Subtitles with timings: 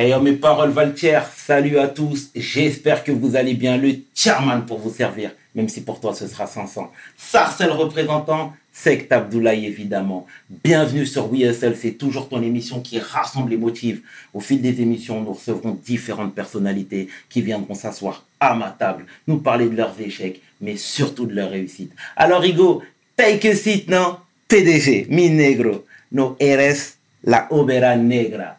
[0.00, 2.28] Oh, mes paroles Valtier, salut à tous.
[2.32, 3.76] J'espère que vous allez bien.
[3.76, 6.92] Le chairman pour vous servir, même si pour toi ce sera 500.
[7.16, 10.24] Sarcel représentant, Sect Abdoulaye évidemment.
[10.62, 14.00] Bienvenue sur WSL, c'est toujours ton émission qui rassemble les motifs.
[14.32, 19.38] Au fil des émissions, nous recevrons différentes personnalités qui viendront s'asseoir à ma table, nous
[19.38, 21.92] parler de leurs échecs, mais surtout de leurs réussites.
[22.16, 22.84] Alors Hugo,
[23.16, 24.18] take a seat, non?
[24.46, 28.57] PDG, mi negro, no eres la obera negra.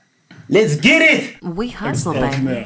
[0.51, 1.43] Let's get it!
[1.43, 2.41] We hustle, baby.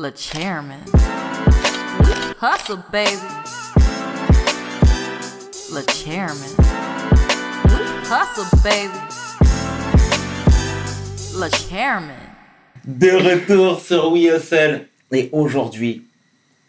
[0.00, 0.80] Le chairman.
[2.40, 3.20] Hustle, baby.
[5.70, 6.48] Le chairman.
[8.08, 8.98] Hustle, baby.
[11.36, 12.16] Le chairman.
[12.86, 14.88] De retour sur WSL.
[15.12, 16.04] Et aujourd'hui,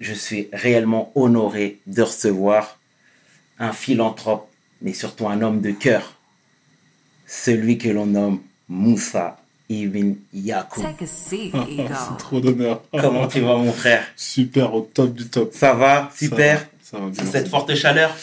[0.02, 2.78] je suis réellement honoré de recevoir
[3.58, 4.50] un philanthrope
[4.84, 6.14] mais surtout un homme de cœur,
[7.26, 9.38] celui que l'on nomme Moussa
[9.70, 10.82] Ibn Yacoub.
[10.84, 12.84] Take a seat, C'est trop d'honneur.
[12.92, 14.04] Comment tu vas mon frère?
[14.16, 15.52] Super, au top du top.
[15.54, 16.10] Ça va?
[16.16, 16.60] Super?
[16.60, 17.24] Ça va, ça va bien.
[17.26, 18.16] Sous cette forte chaleur?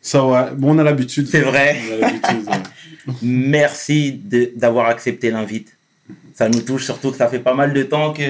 [0.00, 0.50] Ça va.
[0.52, 1.28] Bon, on a l'habitude.
[1.28, 1.76] C'est vrai.
[1.90, 2.48] On a l'habitude.
[2.48, 3.12] ouais.
[3.22, 5.75] Merci de- d'avoir accepté l'invite.
[6.36, 8.22] Ça nous touche, surtout que ça fait pas mal de temps que...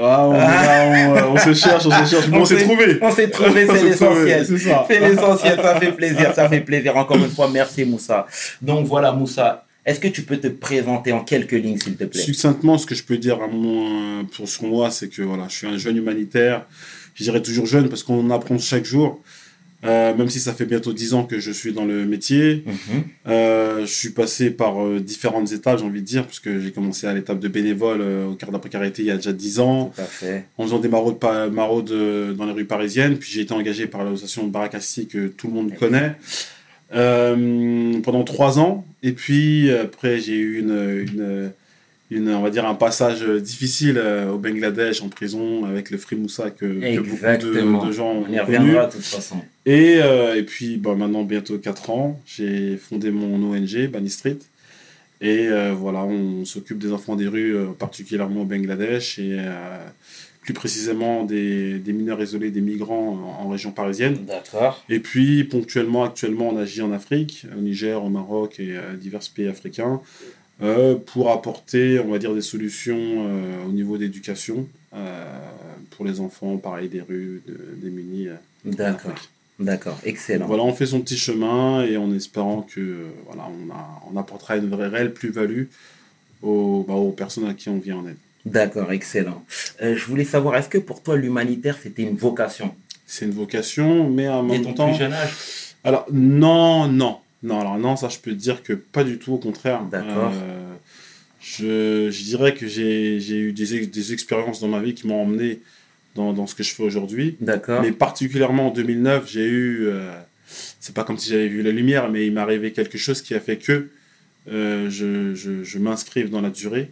[0.00, 2.28] Ah, on, là, on, on se cherche, on se cherche.
[2.32, 2.98] On s'est trouvé.
[3.02, 4.46] On s'est trouvé, c'est l'essentiel.
[4.46, 6.96] c'est l'essentiel, ça fait plaisir, ça fait plaisir.
[6.96, 8.28] Encore une fois, merci Moussa.
[8.62, 12.20] Donc voilà Moussa, est-ce que tu peux te présenter en quelques lignes s'il te plaît?
[12.20, 15.56] Succinctement, ce que je peux dire à mon, pour, sur moi, c'est que voilà, je
[15.56, 16.64] suis un jeune humanitaire.
[17.14, 19.20] Je dirais toujours jeune parce qu'on apprend chaque jour.
[19.84, 23.02] Euh, même si ça fait bientôt 10 ans que je suis dans le métier, Mhm.
[23.28, 26.72] Euh, je suis passé par euh, différentes étapes, j'ai envie de dire, parce que j'ai
[26.72, 29.60] commencé à l'étape de bénévole au quart de la précarité il y a déjà 10
[29.60, 29.92] ans,
[30.56, 33.18] en faisant des maraudes, dans les rues parisiennes.
[33.18, 36.16] Puis j'ai été engagé par l'association Barakassi que tout le monde connaît
[36.94, 38.84] euh, pendant trois ans.
[39.02, 41.52] Et puis après, j'ai eu une, une,
[42.10, 46.16] une, on va dire un passage difficile euh, au Bangladesh en prison avec le Free
[46.16, 48.58] Moussa que, que beaucoup de, de gens On y ont connu.
[48.58, 49.36] reviendra de toute façon.
[49.66, 54.38] Et, euh, et puis, bah, maintenant, bientôt 4 ans, j'ai fondé mon ONG, Bani Street.
[55.20, 59.78] Et euh, voilà, on s'occupe des enfants des rues, euh, particulièrement au Bangladesh, et euh,
[60.42, 64.18] plus précisément des, des mineurs isolés, des migrants en, en région parisienne.
[64.26, 64.84] D'accord.
[64.88, 69.20] Et puis, ponctuellement, actuellement, on agit en Afrique, au Niger, au Maroc et euh, divers
[69.34, 70.00] pays africains,
[70.62, 75.24] euh, pour apporter, on va dire, des solutions euh, au niveau d'éducation euh,
[75.90, 78.28] pour les enfants, pareil, des rues, de- des munis.
[78.30, 79.12] en D'accord.
[79.60, 79.98] D'accord.
[80.04, 80.46] Excellent.
[80.46, 84.56] voilà, on fait son petit chemin et en espérant que voilà, on, a, on apportera
[84.56, 85.64] une vraie réelle plus-value
[86.42, 88.16] aux, bah, aux personnes à qui on vient en aide.
[88.46, 88.92] D'accord.
[88.92, 89.44] Excellent.
[89.82, 92.72] Euh, je voulais savoir, est-ce que pour toi, l'humanitaire, c'était une vocation?
[93.04, 94.88] C'est une vocation, mais en Dès même ton temps.
[94.90, 95.30] plus jeune âge?
[95.82, 97.18] Alors, non, non.
[97.42, 99.82] Non, alors non, ça je peux te dire que pas du tout, au contraire.
[99.84, 100.32] D'accord.
[100.34, 100.74] Euh,
[101.40, 105.22] je, je dirais que j'ai j'ai eu des, des expériences dans ma vie qui m'ont
[105.22, 105.60] emmené
[106.16, 107.36] dans, dans ce que je fais aujourd'hui.
[107.40, 107.80] D'accord.
[107.82, 109.86] Mais particulièrement en 2009, j'ai eu.
[109.86, 110.10] euh,
[110.80, 113.34] c'est pas comme si j'avais vu la lumière, mais il m'est arrivé quelque chose qui
[113.34, 113.88] a fait que
[114.50, 116.90] euh, je, je, je m'inscrive dans la durée.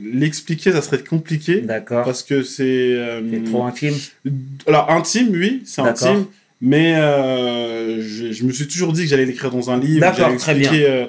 [0.00, 1.60] L'expliquer, ça serait compliqué.
[1.60, 2.04] D'accord.
[2.04, 3.20] Parce que c'est.
[3.30, 3.94] C'est trop intime
[4.66, 6.08] alors, intime, oui, c'est D'accord.
[6.08, 6.26] intime.
[6.60, 10.00] Mais euh, je, je me suis toujours dit que j'allais l'écrire dans un livre.
[10.00, 11.06] D'accord, très expliquer, euh,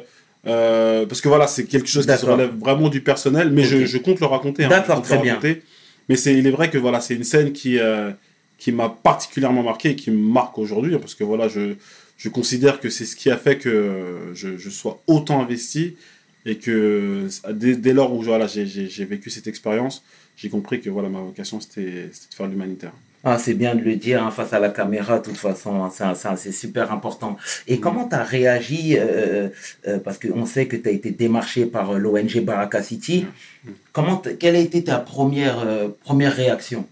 [0.47, 3.97] euh, parce que voilà, c'est quelque chose qui se relève vraiment du personnel, mais je,
[3.97, 4.65] compte le raconter.
[4.65, 5.35] hein, D'accord, très bien.
[5.35, 5.63] raconter.
[6.07, 8.11] Mais c'est, il est vrai que voilà, c'est une scène qui, euh,
[8.57, 11.75] qui m'a particulièrement marqué et qui me marque aujourd'hui, hein, parce que voilà, je,
[12.17, 15.95] je considère que c'est ce qui a fait que je, je sois autant investi
[16.45, 20.03] et que dès, dès lors où voilà, j'ai vécu cette expérience,
[20.35, 22.93] j'ai compris que voilà, ma vocation c'était, c'était de faire l'humanitaire.
[23.23, 25.89] Ah, c'est bien de le dire hein, face à la caméra, de toute façon, hein,
[25.93, 27.35] ça, ça, c'est super important.
[27.67, 27.79] Et Mm.
[27.81, 29.49] comment tu as réagi euh,
[29.87, 33.25] euh, Parce qu'on sait que tu as été démarché par euh, l'ONG Baraka City.
[33.65, 33.69] Mm.
[33.91, 36.85] Comment quelle a été ta première, euh, première réaction?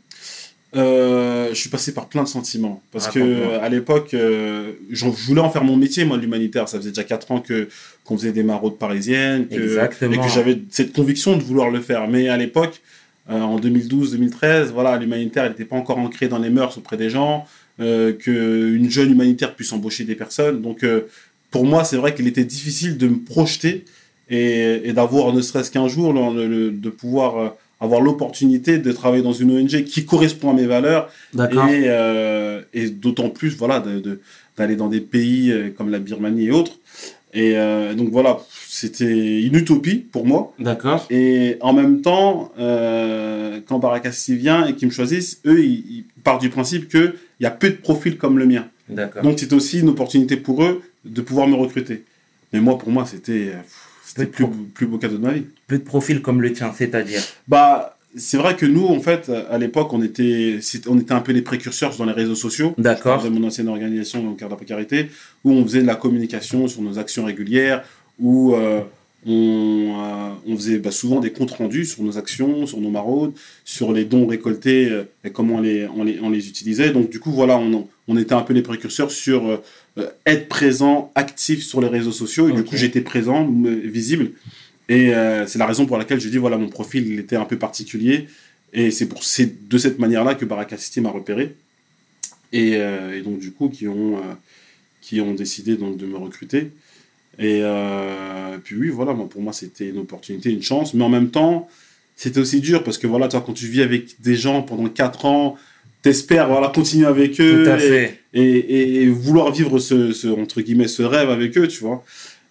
[0.75, 2.81] Euh, je suis passé par plein de sentiments.
[2.91, 3.53] Parce que Raconte-moi.
[3.53, 6.67] euh, à l'époque, euh, j'en- je voulais en faire mon métier, moi, l'humanitaire.
[6.67, 7.69] Ça faisait déjà 4 ans que
[8.03, 10.13] qu'on faisait des maraudes parisiennes, que, Exactement.
[10.13, 12.07] et que j'avais cette conviction de vouloir le faire.
[12.07, 12.81] Mais à l'époque,
[13.29, 17.45] euh, en 2012-2013, voilà, l'humanitaire n'était pas encore ancré dans les mœurs auprès des gens,
[17.79, 20.61] euh, qu'une jeune humanitaire puisse embaucher des personnes.
[20.61, 21.01] Donc, euh,
[21.51, 23.85] pour moi, c'est vrai qu'il était difficile de me projeter
[24.29, 28.91] et, et d'avoir ne serait-ce qu'un jour le- le- de pouvoir euh, avoir l'opportunité de
[28.91, 31.69] travailler dans une ONG qui correspond à mes valeurs D'accord.
[31.69, 31.85] et,
[32.73, 34.19] et d'autant plus voilà de- de-
[34.57, 36.73] d'aller dans des pays comme la Birmanie et autres
[37.37, 41.05] et euh, donc voilà c'était une utopie pour moi D'accord.
[41.09, 46.03] et en même temps euh, quand Barakassi vient et qu'ils me choisissent eux ils, ils
[46.23, 49.21] partent du principe que il y a peu de profils comme le mien D'accord.
[49.23, 52.03] donc c'était aussi une opportunité pour eux de pouvoir me recruter
[52.53, 53.61] Mais moi, pour moi, c'était euh,
[54.05, 55.45] c'était le plus, plus beau cadeau de ma vie.
[55.67, 57.21] Peu de profils comme le tien, c'est-à-dire?
[57.47, 61.31] Bah, c'est vrai que nous, en fait, à l'époque, on était, on était un peu
[61.31, 62.73] les précurseurs dans les réseaux sociaux.
[62.77, 63.23] D'accord.
[63.23, 65.09] de mon ancienne organisation, Carte de la Précarité,
[65.43, 67.83] où on faisait de la communication sur nos actions régulières,
[68.19, 68.81] où euh,
[69.25, 73.33] on, euh, on faisait bah, souvent des comptes rendus sur nos actions, sur nos maraudes,
[73.63, 76.91] sur les dons récoltés euh, et comment on les, on, les, on les utilisait.
[76.91, 79.61] Donc du coup, voilà, on, on était un peu les précurseurs sur
[80.25, 82.49] être présent, actif sur les réseaux sociaux.
[82.49, 83.47] Et du coup, j'étais présent,
[83.83, 84.31] visible.
[84.89, 87.45] Et euh, c'est la raison pour laquelle je dis, voilà, mon profil, il était un
[87.45, 88.27] peu particulier.
[88.73, 91.55] Et c'est pour c'est de cette manière-là que Baraka City m'a repéré.
[92.53, 94.21] Et, euh, et donc, du coup, qui ont, euh,
[95.01, 96.71] qui ont décidé donc, de me recruter.
[97.39, 97.61] Et
[98.63, 100.93] puis, oui, voilà, moi, pour moi, c'était une opportunité, une chance.
[100.93, 101.67] Mais en même temps,
[102.15, 105.25] c'était aussi dur parce que, voilà, toi, quand tu vis avec des gens pendant 4
[105.25, 105.55] ans,
[106.01, 108.19] t'espères voilà, continuer avec eux Tout à et- fait.
[108.33, 112.03] et, et- et vouloir vivre ce, ce, entre guillemets, ce rêve avec eux, tu vois.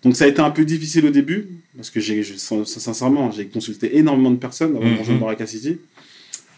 [0.06, 3.97] Donc ça a été un peu difficile au début, parce que j'ai, sincèrement, j'ai consulté
[3.99, 4.99] énormément de personnes avant de Mhm.
[5.00, 5.79] rejoindre Baraka City.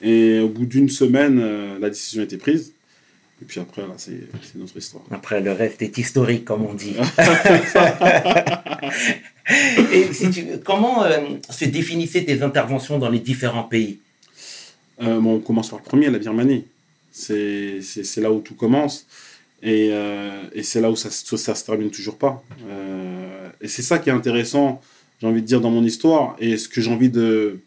[0.03, 2.75] Et au bout d'une semaine, euh, la décision a été prise.
[3.41, 4.21] Et puis après, là, c'est,
[4.55, 5.03] notre histoire.
[5.11, 6.93] Après, le reste est historique, comme on dit.
[9.95, 11.17] Et si tu, comment euh,
[11.49, 13.99] se définissaient tes interventions dans les différents pays?
[15.03, 16.67] Euh, bon, on commence par le premier, la Birmanie.
[17.13, 17.81] C'est,
[18.19, 19.07] là où tout commence.
[19.61, 22.45] Et, euh, et c'est là où ça, se- ça se termine toujours pas.
[22.69, 23.18] Euh,
[23.61, 24.81] et c'est ça qui est intéressant,
[25.21, 26.37] j'ai envie de dire, dans mon histoire.
[26.39, 27.61] Et ce que j'ai envie de,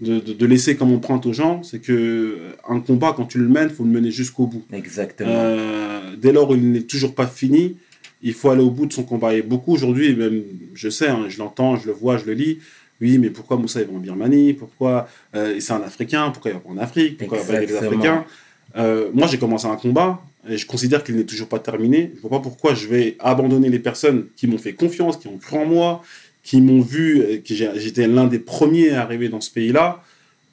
[0.00, 2.38] de, laisser comme empreinte aux gens, c'est que
[2.68, 4.64] un combat, quand tu le mènes, il faut le mener jusqu'au bout.
[4.72, 5.30] Exactement.
[5.32, 7.76] Euh, dès lors il n'est toujours pas fini,
[8.22, 9.34] il faut aller au bout de son combat.
[9.34, 10.42] Et beaucoup aujourd'hui, même
[10.74, 12.58] je sais, hein, je l'entends, je le vois, je le lis.
[13.00, 14.52] Oui, mais pourquoi Moussa il va en Birmanie?
[14.52, 16.30] Pourquoi euh, c'est un Africain?
[16.30, 17.18] Pourquoi il va pas en Afrique?
[17.18, 17.76] Pourquoi il va pas avec les.
[17.76, 18.24] Africains?
[18.76, 22.12] Euh, Moi, j'ai commencé un combat et je considère qu'il n'est toujours pas terminé.
[22.16, 25.38] Je vois pas pourquoi je vais abandonner les personnes qui m'ont fait confiance, qui ont
[25.38, 26.02] cru en moi,
[26.42, 30.02] qui m'ont vu, euh, que j'étais l'un des premiers à arriver dans ce pays-là.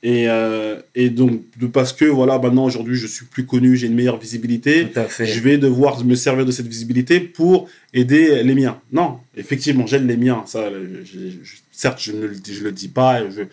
[0.03, 1.41] Et, euh, et donc,
[1.73, 5.03] parce que voilà, maintenant aujourd'hui, je suis plus connu, j'ai une meilleure visibilité Tout à
[5.03, 5.27] fait.
[5.27, 8.79] je vais devoir me servir de cette visibilité pour aider les miens.
[8.91, 10.43] Non, effectivement, j'aide les miens.
[10.47, 13.43] Ça, je- je- certes, je ne le, dis- je le dis pas, je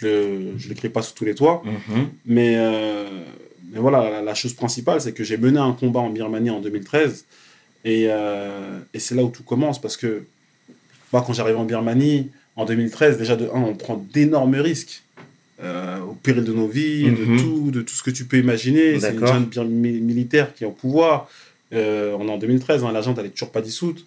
[0.00, 2.06] je le, je l'écris pas sous tous les toits, Mhm.
[2.26, 3.24] mais, euh,
[3.72, 6.60] mais voilà, la, la chose principale, c'est que j'ai mené un combat en Birmanie en
[6.60, 7.24] 2013,
[7.84, 10.24] et, euh, et c'est là où tout commence, parce que
[11.12, 15.02] moi, quand j'arrive en Birmanie en 2013, déjà de un, on prend d'énormes risques.
[15.60, 17.16] euh, au péril de nos vies, Mhm.
[17.36, 18.94] de tout, de tout ce que tu peux imaginer.
[19.00, 21.28] C'est une junte militaire qui est au pouvoir.
[21.72, 24.06] Euh, on est en 2013, hein, la junte elle est toujours pas dissoute.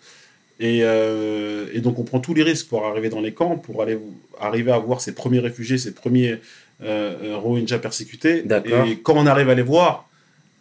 [0.62, 3.82] Et, euh, et donc on prend tous les risques pour arriver dans les camps, pour
[3.82, 3.98] aller
[4.40, 6.38] arriver à voir ces premiers réfugiés, ces premiers
[6.84, 8.44] euh, euh, Rohingyas persécutés.
[8.90, 10.10] Et quand on arrive à les voir,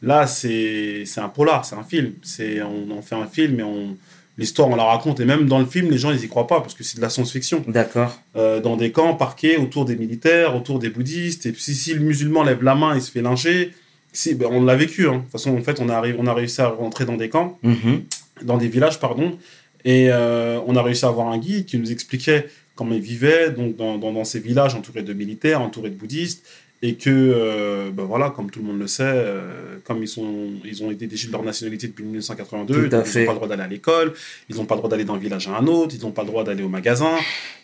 [0.03, 2.13] là c'est un polar, c'est un film.
[2.41, 3.97] On en fait un film et on
[4.39, 6.61] l'histoire on la raconte et même dans le film les gens ils y croient pas
[6.61, 8.19] parce que c'est de la science-fiction D'accord.
[8.37, 11.45] euh, dans des camps parqués autour des militaires, autour des bouddhistes.
[11.47, 13.73] Et puis si, si le musulman lève la main, il se fait lyncher.
[14.13, 15.09] Si, ben, on l'a vécu.
[15.09, 15.13] hein.
[15.17, 17.59] De toute façon, en fait, on, arrive, on a réussi à rentrer dans des camps,
[17.63, 18.03] Mhm.
[18.43, 19.39] dans des villages, pardon.
[19.85, 22.47] Et euh, on a réussi à avoir un guide qui nous expliquait
[22.81, 26.43] comment ils vivaient donc dans, dans, dans ces villages entourés de militaires, entourés de bouddhistes.
[26.83, 30.49] Et que, euh, ben voilà, comme tout le monde le sait, euh, comme ils, sont,
[30.65, 33.33] ils ont été déchus de leur nationalité depuis 1982, Tout à donc ils n'ont pas
[33.33, 34.15] le droit d'aller à l'école,
[34.49, 36.29] ils n'ont pas le droit d'aller d'un village à un autre, ils n'ont pas le
[36.29, 37.13] droit d'aller au magasin.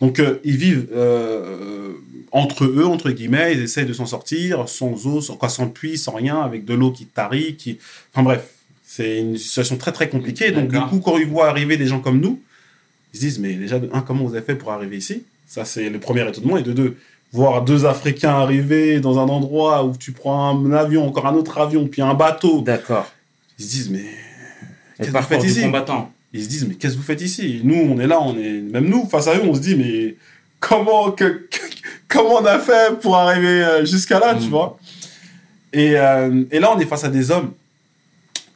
[0.03, 0.89] Donc euh, ils vivent
[2.31, 5.97] entre eux, entre guillemets, ils essayent de s'en sortir sans eau, sans, quoi, sans puits,
[5.97, 7.79] sans rien, avec de l'eau qui tarit, qui...
[8.13, 8.47] Enfin bref,
[8.85, 10.51] c'est une situation très très compliquée.
[10.51, 12.39] Donc du coup, quand ils voient arriver des gens comme nous,
[13.17, 15.23] ils se disent, mais déjà, de un, comment vous avez fait pour arriver ici?
[15.47, 16.59] Ça, c'est le premier étonnement.
[16.59, 16.97] Et de deux,
[17.33, 21.57] voir deux Africains arriver dans un endroit où tu prends un avion, encore un autre
[21.59, 23.11] avion, puis un bateau, D'accord.
[23.59, 24.05] ils se disent, mais
[24.99, 25.63] Qu'est-ce que vous faites ici?
[25.63, 26.13] combattant?
[26.33, 27.63] ils se disent mais qu'est-ce que vous faites ici?
[27.65, 30.17] Nous on est là, on est même nous face à eux, on se dit mais
[30.61, 31.59] comment que, que-
[32.09, 34.51] comment on a fait pour arriver euh, jusqu'à là, tu Mm.
[34.51, 34.79] vois?
[35.73, 37.53] Et, euh, et là on est face à des hommes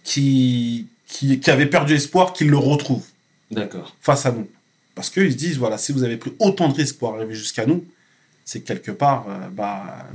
[0.04, 3.06] qui qui, qui avaient perdu espoir qu'ils le retrouvent
[3.50, 3.94] D'accord.
[4.00, 4.48] face à nous.
[4.94, 7.66] Parce qu'ils se disent voilà si vous avez pris autant de risques pour arriver jusqu'à
[7.66, 7.84] nous,
[8.44, 10.06] c'est que quelque part euh, bah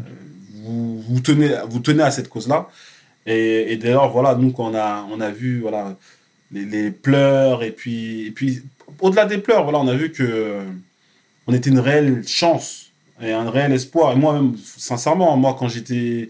[0.63, 2.69] vous, vous tenez vous tenez à cette cause là
[3.25, 5.95] et, et d'ailleurs voilà nous on a on a vu voilà
[6.51, 8.63] les, pleurs et puis et puis
[8.99, 10.63] au-delà des pleurs voilà on a vu que euh,
[11.47, 14.13] on était une réelle chance et un réel espoir.
[14.13, 16.29] Et moi même sincèrement moi quand j'étais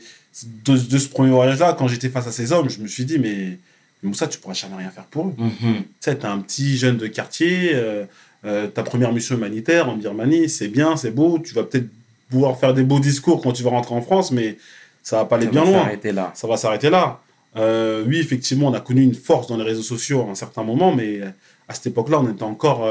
[0.66, 3.06] de, de ce premier voyage là quand j'étais face à ces hommes je me suis
[3.06, 3.58] dit mais
[4.06, 5.52] mais Moussa tu pourras jamais rien faire pour eux Mhm.
[5.60, 8.06] tu sais, t'es un petit jeune de quartier, euh,
[8.46, 11.88] euh, ta première mission humanitaire en Birmanie, c'est bien, c'est beau, tu vas peut-être
[12.30, 14.58] pouvoir faire des beaux discours quand tu vas rentrer en France, mais
[15.04, 15.80] ça va pas aller Ça bien va loin.
[15.84, 16.32] s'arrêter là.
[16.36, 17.20] Ça va s'arrêter là.
[17.58, 20.64] Euh, oui, effectivement, on a connu une force dans les réseaux sociaux à un certain
[20.64, 21.22] moment, mais
[21.68, 22.88] à cette époque-là, on était encore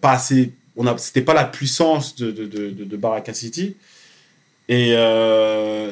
[0.00, 0.52] pas assez.
[0.76, 3.76] On c'était pas la puissance de, de, de, de- Baraka City.
[4.68, 4.94] Et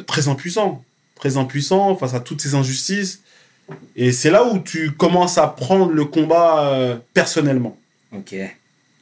[0.07, 0.85] très impuissant.
[1.15, 3.23] Très impuissant face à toutes ces injustices.
[3.97, 7.77] Et c'est là où tu commences à prendre le combat euh, personnellement.
[8.13, 8.35] Ok.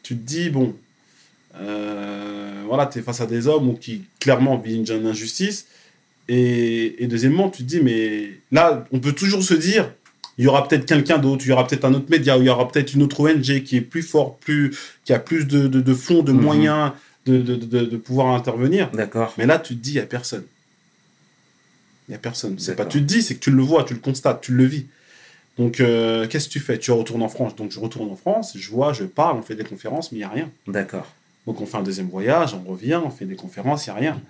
[0.02, 0.74] Tu te dis, bon,
[1.60, 5.66] euh, voilà, tu es face à des hommes qui clairement vivent une injustice.
[6.28, 9.92] Et, et deuxièmement, tu te dis, mais là, on peut toujours se dire,
[10.38, 12.46] il y aura peut-être quelqu'un d'autre, il y aura peut-être un autre média, ou il
[12.46, 15.66] y aura peut-être une autre ONG qui est plus fort, plus, qui a plus de,
[15.66, 16.40] de, de fonds, de Mhm.
[16.40, 16.92] moyens
[17.26, 18.90] de, de pouvoir intervenir.
[18.92, 19.34] D'accord.
[19.38, 20.44] Mais là, tu te dis, il n'y a personne.
[22.08, 22.58] Il n'y a personne.
[22.58, 24.64] C'est pas tu te dis, c'est que tu le vois, tu le constates, tu le
[24.64, 24.86] vis.
[25.58, 26.78] Donc, euh, qu'est-ce que tu fais?
[26.78, 27.54] Tu retournes en France.
[27.54, 30.20] Donc, je retourne en France, je vois, je parle, on fait des conférences, mais il
[30.22, 30.50] n'y a rien.
[30.66, 31.06] D'accord.
[31.46, 34.00] Donc, on fait un deuxième voyage, on revient, on fait des conférences, il n'y a
[34.00, 34.20] rien.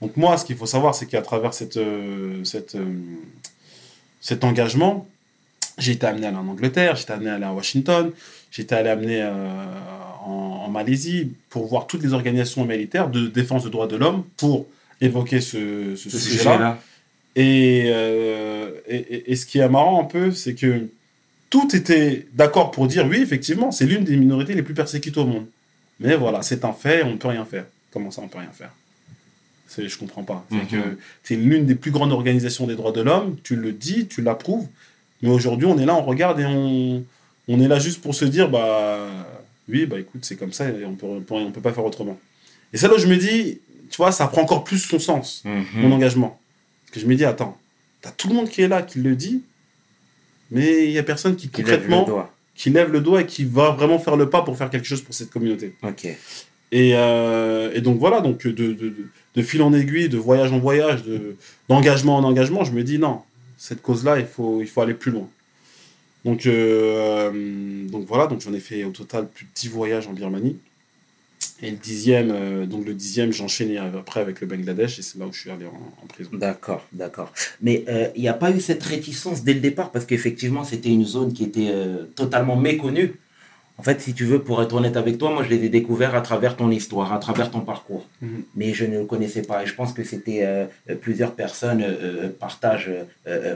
[0.00, 2.84] Donc, moi, ce qu'il faut savoir, c'est qu'à travers cette, euh, cette, euh,
[4.20, 5.06] cet engagement,
[5.78, 8.10] j'ai été amené à aller en Angleterre, j'ai été amené à aller à Washington,
[8.50, 9.30] j'ai été amené euh,
[10.24, 14.24] en, en Malaisie pour voir toutes les organisations militaires de défense des droits de l'homme
[14.36, 14.66] pour
[15.00, 16.52] évoquer ce, ce Ce sujet-là.
[16.52, 16.78] sujet-là.
[17.36, 20.88] Et, euh, et, et- et ce qui est marrant un peu, c'est que
[21.50, 25.26] tout était d'accord pour dire oui, effectivement, c'est l'une des minorités les plus persécutées au
[25.26, 25.46] monde.
[26.00, 27.64] Mais voilà, c'est un fait, on ne peut rien faire.
[27.92, 28.72] Comment ça, on peut rien faire?
[29.78, 30.44] Je comprends pas.
[30.50, 30.82] C'est Mhm.
[30.82, 34.20] que c'est l'une des plus grandes organisations des droits de l'homme, tu le dis, tu
[34.20, 34.66] l'approuves,
[35.22, 37.02] mais aujourd'hui, on est là, on regarde et on,
[37.48, 39.08] on est là juste pour se dire bah
[39.70, 42.18] oui, bah écoute, c'est comme ça, et on peut, peut, on peut pas faire autrement.
[42.74, 43.60] Et c'est là où je me dis,
[43.90, 45.64] tu vois, ça prend encore plus son sens Mhm.
[45.76, 46.38] mon engagement.
[46.92, 47.58] Que je me dis, attends,
[48.02, 49.42] t'as tout le monde qui est là, qui le dit,
[50.50, 52.34] mais il y a personne qui lève concrètement, doigt.
[52.54, 55.00] qui lève le doigt et qui va vraiment faire le pas pour faire quelque chose
[55.02, 55.74] pour cette communauté.
[55.82, 56.04] Ok.
[56.04, 58.94] Et, euh, et donc voilà, donc de, de, de,
[59.34, 61.36] de fil en aiguille, de voyage en voyage, de,
[61.68, 63.22] d'engagement en engagement, je me dis, non,
[63.56, 65.28] cette cause-là, il faut, il faut aller plus loin.
[66.24, 67.30] Donc, euh,
[67.88, 70.58] donc voilà, donc j'en ai fait au total plus de 10 voyages en Birmanie.
[71.62, 75.18] Et le dixième, euh, donc le dixième, j'ai enchaîné après avec le Bangladesh et c'est
[75.18, 76.30] là où je suis allé en, en prison.
[76.32, 77.32] D'accord, d'accord.
[77.60, 80.88] Mais euh, il n'y a pas eu cette réticence dès le départ parce qu'effectivement, c'était
[80.88, 83.14] une zone qui était euh, totalement méconnue.
[83.78, 86.14] En fait, si tu veux, pour être honnête avec toi, moi, je les ai découverts
[86.14, 88.06] à travers ton histoire, à travers ton parcours.
[88.20, 88.42] Mhm.
[88.54, 89.62] Mais je ne le connaissais pas.
[89.62, 90.66] Et je pense que c'était euh,
[91.00, 91.84] plusieurs personnes
[92.38, 92.90] partagent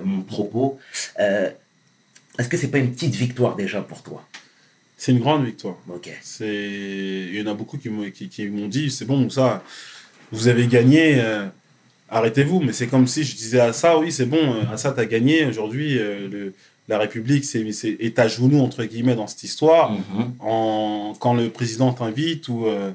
[0.04, 0.78] mon propos.
[1.18, 4.26] Est-ce que c'est pas une petite victoire déjà pour toi?
[4.96, 5.76] C'est une grande victoire.
[6.40, 8.28] Il y en a beaucoup qui m'ont, qui,
[8.68, 9.62] dit, c'est bon, ça,
[10.32, 11.46] vous avez gagné, euh,
[12.08, 12.60] arrêtez-vous.
[12.60, 15.04] Mais c'est comme si je disais à ça, oui, c'est bon, euh, à ça, t'as
[15.04, 15.44] gagné.
[15.46, 16.54] Aujourd'hui, euh, le-
[16.88, 19.90] la République c'est, c'est, est à genoux, entre guillemets, dans cette histoire.
[19.92, 20.34] Mhm.
[20.38, 22.66] En, quand le président t'invite ou...
[22.66, 22.92] euh,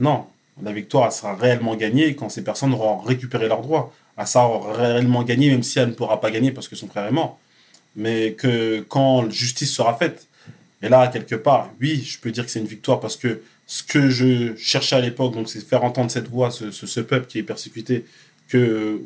[0.00, 0.24] non,
[0.62, 3.92] la victoire, elle sera réellement gagnée quand ces personnes auront récupéré leurs droits.
[4.16, 6.88] À ça, aura réellement gagné, même si elle ne pourra pas gagner parce que son
[6.88, 7.38] frère est mort.
[7.96, 10.27] Mais que quand justice sera faite,
[10.82, 13.82] et là, quelque part, oui, je peux dire que c'est une victoire parce que ce
[13.82, 17.38] que je cherchais à l'époque, donc c'est faire entendre cette voix, ce, ce, peuple qui
[17.38, 18.04] est persécuté,
[18.48, 19.00] que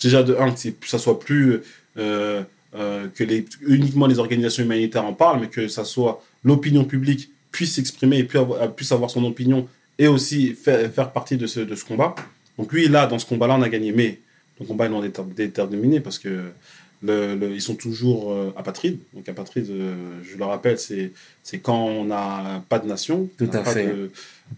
[0.00, 1.60] déjà de un, que ça soit plus
[1.98, 2.42] euh,
[2.74, 7.30] euh, que les, uniquement les organisations humanitaires en parlent, mais que ça soit l'opinion publique
[7.50, 9.68] puisse s'exprimer et puisse avoir, puisse avoir son opinion
[9.98, 12.14] et aussi faire, faire partie de ce, de ce combat.
[12.58, 13.92] Donc lui, là, dans ce combat-là, on a gagné.
[13.92, 14.20] Mais
[14.60, 16.50] le combat est non déter- déterminé parce que
[17.02, 18.98] le, le- ils sont toujours euh, apatrides.
[19.14, 19.94] Donc apatrides, euh,
[20.28, 21.12] je le rappelle, c'est
[21.62, 23.86] quand on n'a pas de nation, Tout à pas fait.
[23.86, 24.10] de,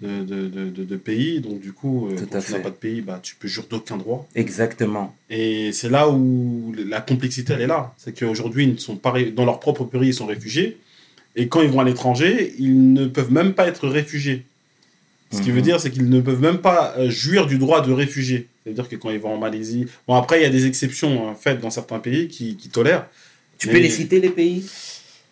[0.03, 1.41] de, de, de- de- de pays.
[1.41, 3.97] Donc du coup, euh, quand tu n'as pas de pays, bah, tu peux jurer d'aucun
[3.97, 4.27] droit.
[4.35, 5.15] Exactement.
[5.29, 7.93] Et c'est là où la complexité, elle est là.
[7.99, 10.79] C'est qu'aujourd'hui, ils ne sont pas dans leur propre pays, ils sont réfugiés.
[11.37, 14.45] Et quand ils vont à l'étranger, ils ne peuvent même pas être réfugiés.
[15.33, 15.55] Ce qui Mhm.
[15.57, 18.49] veut dire, c'est qu'ils ne peuvent même pas euh, jouir du droit de réfugié.
[18.75, 19.87] C'est-à-dire que quand ils vont en Malaisie...
[20.07, 23.07] Bon, après, il y a des exceptions hein, faites dans certains pays qui, qui tolèrent.
[23.59, 24.65] Tu Mais- peux les citer, les pays?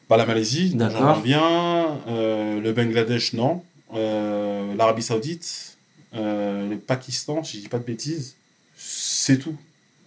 [0.09, 1.00] Bah, la Malaisie, dont D'accord.
[1.00, 1.99] j'en reviens.
[2.09, 3.62] euh, le Bangladesh, non.
[3.95, 5.76] Euh, L'Arabie Saoudite.
[6.14, 8.35] euh, le Pakistan, si je dis pas de bêtises.
[8.76, 9.54] C'est tout.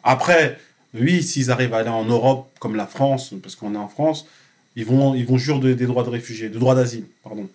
[0.03, 0.57] Après,
[0.95, 4.25] oui, s'ils arrivent à aller en Europe, comme la France, parce qu'on est en France,
[4.75, 7.47] ils vont, ils vont jurer de- des droits de réfugiés, de droits d'asile, pardon.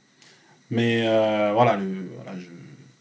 [0.70, 1.84] Mais euh, voilà, le,
[2.22, 2.46] voilà je-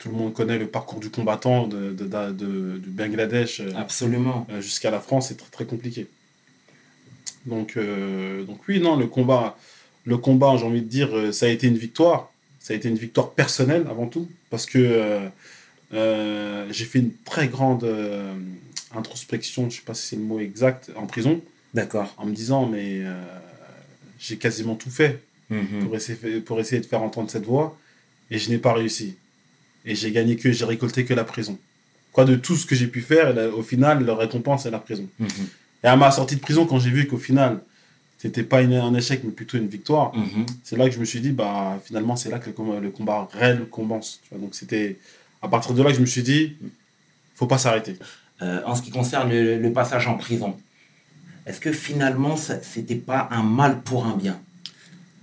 [0.06, 3.60] tout le monde connaît le parcours du combattant de, de- de- de- du Bangladesh.
[3.62, 4.46] euh, Absolument.
[4.52, 6.06] euh, jusqu'à la France, c'est très très compliqué.
[7.48, 9.58] Donc, euh, donc oui, non, le combat,
[10.06, 12.32] le combat, j'ai envie de dire, ça a été une victoire.
[12.60, 14.78] Ça a été une victoire personnelle avant tout, parce que
[15.94, 17.88] euh, j'ai fait une très grande
[18.96, 21.42] introspection, je sais pas si c'est le mot exact, en prison,
[21.74, 22.14] D'accord.
[22.18, 23.02] en me disant, mais
[24.20, 25.20] j'ai quasiment tout fait
[25.52, 25.84] Mhm.
[25.86, 27.78] pour essayer, pour essayer de faire entendre cette voix,
[28.32, 29.16] et je n'ai pas réussi.
[29.86, 31.58] Et j'ai gagné que, j'ai récolté que la prison.
[32.12, 35.08] Quoi de tout ce que j'ai pu faire, au final, la récompense, c'est la prison.
[35.20, 35.28] Mhm.
[35.84, 37.60] Et à ma sortie de prison, quand j'ai vu qu'au final,
[38.18, 40.16] c'était pas une- un échec, mais plutôt une victoire.
[40.16, 40.46] Mhm.
[40.64, 42.90] C'est là que je me suis dit, bah, finalement, c'est là que le combat, le
[42.90, 44.20] combat réel commence.
[44.24, 44.40] tu vois.
[44.40, 44.98] Donc, c'était
[45.42, 46.56] à partir de là que je me suis dit,
[47.36, 47.98] faut pas s'arrêter.
[48.42, 50.56] Euh, en ce qui concerne le, le passage en prison,
[51.46, 54.40] est-ce que finalement, c'était pas un mal pour un bien?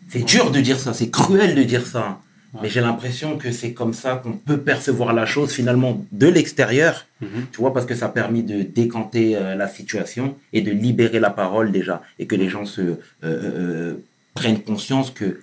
[0.08, 2.20] C'est dur de dire ça, c'est cruel de dire ça.
[2.60, 7.06] Mais j'ai l'impression que c'est comme ça qu'on peut percevoir la chose finalement de l'extérieur,
[7.22, 7.46] Mhm.
[7.50, 11.18] tu vois, parce que ça a permis de décanter euh, la situation et de libérer
[11.20, 13.94] la parole déjà, et que les gens se euh, euh,
[14.34, 15.40] prennent conscience que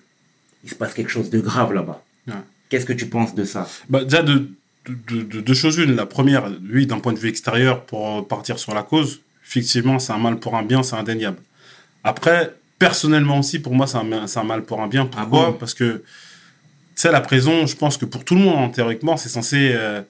[0.63, 2.03] il se passe quelque chose de grave là-bas.
[2.27, 2.33] Ouais.
[2.69, 3.67] Qu'est-ce que tu penses de ça?
[3.89, 4.49] Bah, déjà, de,
[4.87, 5.95] de, de- de- deux choses une.
[5.95, 10.13] La première, oui, d'un point de vue extérieur, pour partir sur la cause, effectivement, c'est
[10.13, 11.37] un mal pour un bien, c'est indéniable.
[12.03, 15.05] Après, personnellement aussi, pour moi, c'est un, mal pour un bien.
[15.05, 15.51] Pourquoi?
[15.51, 15.53] bon?
[15.53, 16.03] Parce que,
[17.01, 20.01] sais, la prison, je pense que pour tout le monde, hein, théoriquement, c'est censé euh,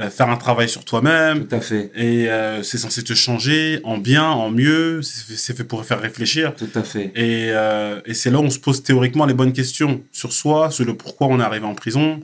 [0.00, 1.46] euh, faire un travail sur toi-même.
[1.46, 1.90] Tout à fait.
[1.94, 5.00] Et euh, c'est censé te changer en bien, en mieux.
[5.02, 6.54] C'est fait pour faire réfléchir.
[6.54, 7.12] Tout à fait.
[7.14, 10.70] Et, euh, et c'est là où on se pose théoriquement les bonnes questions sur soi,
[10.70, 12.20] sur le pourquoi on est arrivé en prison.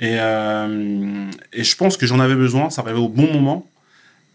[0.00, 3.68] Et, et je pense que j'en avais besoin, ça arrivait au bon moment.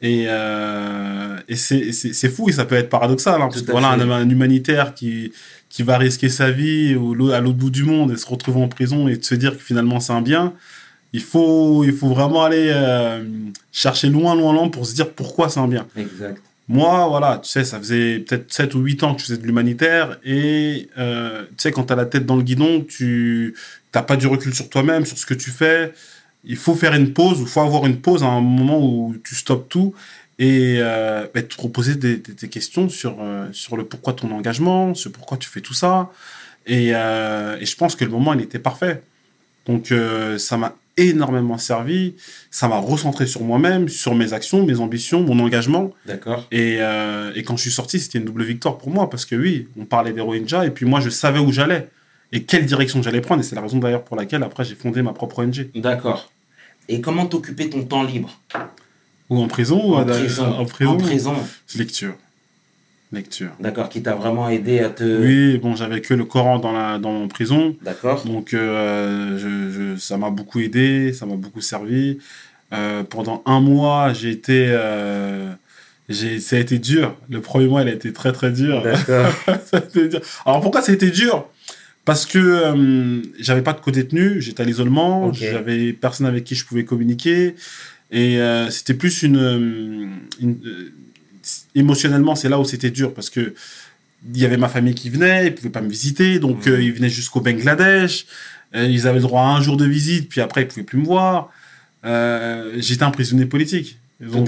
[0.01, 3.41] Et, euh, et c'est fou et ça peut être paradoxal.
[3.41, 5.31] Hein, parce que voilà, un humanitaire qui,
[5.73, 8.67] qui va risquer sa vie l'au- à l'autre bout du monde et se retrouver en
[8.67, 10.53] prison et de se dire que finalement c'est un bien,
[11.13, 13.23] il faut, il faut vraiment aller euh,
[13.71, 15.87] chercher loin, loin, loin pour se dire pourquoi c'est un bien.
[15.97, 16.39] Exact.
[16.69, 19.45] Moi, voilà, tu sais, ça faisait peut-être 7 ou 8 ans que je faisais de
[19.45, 23.53] l'humanitaire et euh, tu sais, quand tu as la tête dans le guidon, tu
[23.95, 25.91] n'as pas du recul sur toi-même, sur ce que tu fais.
[26.45, 29.33] Il faut faire une pause, il faut avoir une pause à un moment où tu
[29.35, 29.93] stoppes tout
[30.39, 34.31] et euh, bah, te reposer des, des- des questions sur, euh, sur le pourquoi ton
[34.31, 36.11] engagement, sur pourquoi tu fais tout ça.
[36.65, 39.01] Et, euh, et je pense que le moment, il était parfait.
[39.65, 39.93] Donc,
[40.37, 42.15] ça m'a énormément servi.
[42.51, 45.93] Ça m'a recentré sur moi-même, sur mes actions, mes ambitions, mon engagement.
[46.05, 46.47] D'accord.
[46.51, 46.79] Et,
[47.35, 49.85] et quand je suis sorti, c'était une double victoire pour moi parce que oui, on
[49.85, 51.87] parlait des Rohingyas et puis moi, je savais où j'allais
[52.33, 53.39] et quelle direction j'allais prendre.
[53.41, 55.69] Et c'est la raison d'ailleurs pour laquelle après j'ai fondé ma propre ONG.
[55.75, 56.29] D'accord.
[56.89, 58.37] Et comment t'occuper ton temps libre?
[59.33, 60.91] Ou en prison, ou en, à- prison, en prison.
[60.91, 61.33] En prison.
[61.77, 62.13] Lecture.
[63.11, 63.51] Lecture.
[63.59, 65.03] D'accord, qui t'a vraiment aidé à te.
[65.03, 67.75] Oui, bon, j'avais que le Coran dans, la, dans mon prison.
[67.83, 68.23] D'accord.
[68.25, 72.17] Donc, euh, je, je- ça m'a beaucoup aidé, ça m'a beaucoup servi.
[72.73, 74.65] Euh, pendant un mois, j'ai été.
[74.69, 75.51] euh,
[76.09, 77.15] ça a été dur.
[77.29, 78.81] Le premier mois, il a été très, très dur.
[78.81, 79.27] D'accord.
[80.45, 81.45] Alors, pourquoi ça a été dur?
[82.05, 86.65] Parce que euh, j'avais pas de co-détenu, j'étais à l'isolement, j'avais personne avec qui je
[86.65, 87.55] pouvais communiquer.
[88.13, 89.37] Et euh, c'était plus une.
[89.37, 90.07] euh,
[90.39, 90.93] une- euh,
[91.75, 93.53] émotionnellement, c'est là où c'était dur parce que
[94.33, 96.71] il y avait ma famille qui venait, ils pouvaient pas me visiter, donc Mhm.
[96.73, 98.25] euh, ils venaient jusqu'au Bangladesh.
[98.75, 101.05] Ils avaient le droit à un jour de visite, puis après ils pouvaient plus me
[101.05, 101.51] voir.
[102.77, 103.97] J'étais un prisonnier politique.
[104.21, 104.47] Donc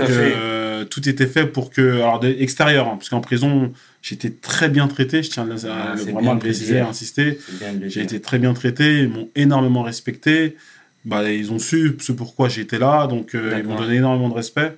[0.89, 4.87] tout était fait pour que, alors de, extérieur, hein, parce qu'en prison j'étais très bien
[4.87, 5.21] traité.
[5.23, 7.39] Je tiens à, Ah, le- vraiment à le préciser, à insister.
[7.87, 10.55] J'ai été très bien traité, ils m'ont énormément respecté.
[11.05, 14.33] Bah, ils ont su ce pourquoi j'étais là, donc euh, ils m'ont donné énormément de
[14.33, 14.75] respect.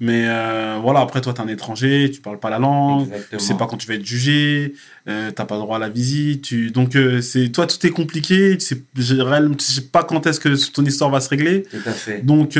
[0.00, 3.40] Mais euh, voilà, après toi, tu es un étranger, tu parles pas la langue, Exactement.
[3.40, 4.74] tu sais pas quand tu vas être jugé,
[5.08, 6.42] euh, t'as pas droit à la visite.
[6.42, 6.70] Tu...
[6.70, 8.80] Donc, euh, c'est toi, tout est compliqué, tu sais,
[9.20, 11.64] réellement- tu sais pas quand est-ce que ton histoire va se régler.
[11.64, 12.24] Tout à fait.
[12.24, 12.54] Donc,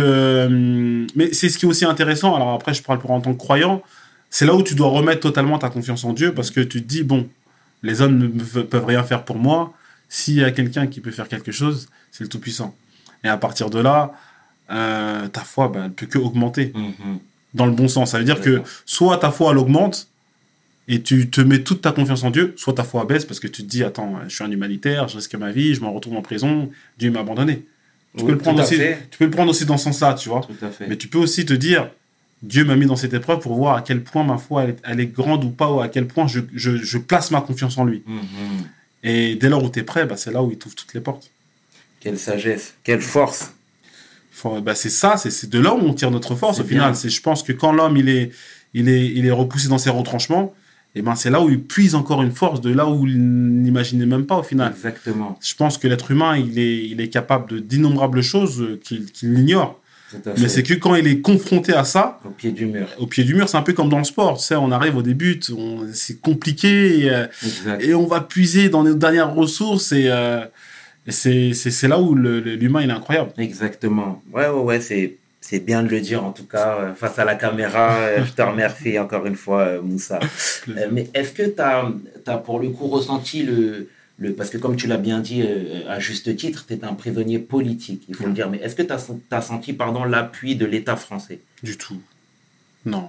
[1.14, 2.34] mais c'est ce qui est aussi intéressant.
[2.34, 3.82] Alors après, je parle pour en tant que croyant.
[4.30, 6.88] C'est là où tu dois remettre totalement ta confiance en Dieu parce que tu te
[6.88, 7.28] dis bon,
[7.84, 9.72] les hommes ne peuvent rien faire pour moi.
[10.08, 12.74] S'il y a quelqu'un qui peut faire quelque chose, c'est le Tout-Puissant.
[13.24, 14.12] Et à partir de là,
[14.70, 17.18] euh, ta foi, bah, elle peut que augmenter Mhm.
[17.54, 18.10] dans le bon sens.
[18.12, 20.08] Ça veut dire que soit ta foi elle augmente
[20.88, 23.46] et tu te mets toute ta confiance en Dieu, soit ta foi baisse parce que
[23.48, 26.16] tu te dis attends, je suis un humanitaire, je risque ma vie, je me retrouve
[26.16, 27.64] en prison, Dieu m'a abandonné.
[28.16, 28.76] Tu Oui, peux le prendre aussi.
[28.76, 29.06] fait.
[29.10, 30.40] Tu peux le prendre aussi dans ce sens-là, tu vois.
[30.40, 30.86] Tout à fait.
[30.86, 31.90] Mais tu peux aussi te dire,
[32.42, 34.78] Dieu m'a mis dans cette épreuve pour voir à quel point ma foi elle, est-
[34.84, 37.76] elle est grande ou pas, ou à quel point je, je- je place ma confiance
[37.78, 38.02] en lui.
[38.06, 38.22] Mhm.
[39.02, 41.00] Et dès lors où tu es prêt, bah, c'est là où il t'ouvre toutes les
[41.00, 41.30] portes.
[42.08, 43.52] Quelle sagesse, quelle force.
[44.62, 46.96] Bah, c'est ça, c'est de là où on tire notre force au final.
[46.96, 48.30] C'est, je pense que quand l'homme il est,
[48.72, 50.54] il est, il est repoussé dans ses retranchements,
[50.94, 54.06] et ben c'est là où il puise encore une force de là où il n'imaginait
[54.06, 54.72] même pas au final.
[54.74, 55.38] Exactement.
[55.42, 59.04] Je pense que l'être humain, il est, il est capable de, d'innombrables choses euh, qu'il,
[59.12, 59.78] qu'il ignore.
[60.38, 62.88] Mais c'est que quand il est confronté à ça, Au pied du mur.
[62.98, 64.38] au pied du mur, c'est un peu comme dans le sport.
[64.38, 65.38] Tu sais, on arrive au début,
[65.92, 67.26] c'est compliqué et, euh,
[67.80, 70.46] et on va puiser dans nos dernières ressources et, euh, et
[71.12, 73.32] c'est, là où l'humain il est incroyable.
[73.38, 74.22] Exactement.
[74.32, 77.24] Ouais, ouais, ouais, c'est, c'est bien de le dire en tout cas euh, face à
[77.24, 77.96] la caméra.
[77.96, 80.20] euh, je te remercie encore une fois, euh, Moussa.
[80.90, 84.34] Mais est-ce que tu as, pour le coup ressenti le, le.
[84.34, 85.42] Parce que comme tu l'as bien dit
[85.88, 88.50] à juste titre, tu es un prisonnier politique, il faut le dire.
[88.50, 91.40] Mais est-ce que tu as, senti pardon, l'appui de l'État français?
[91.62, 92.00] Du tout.
[92.84, 93.08] Non.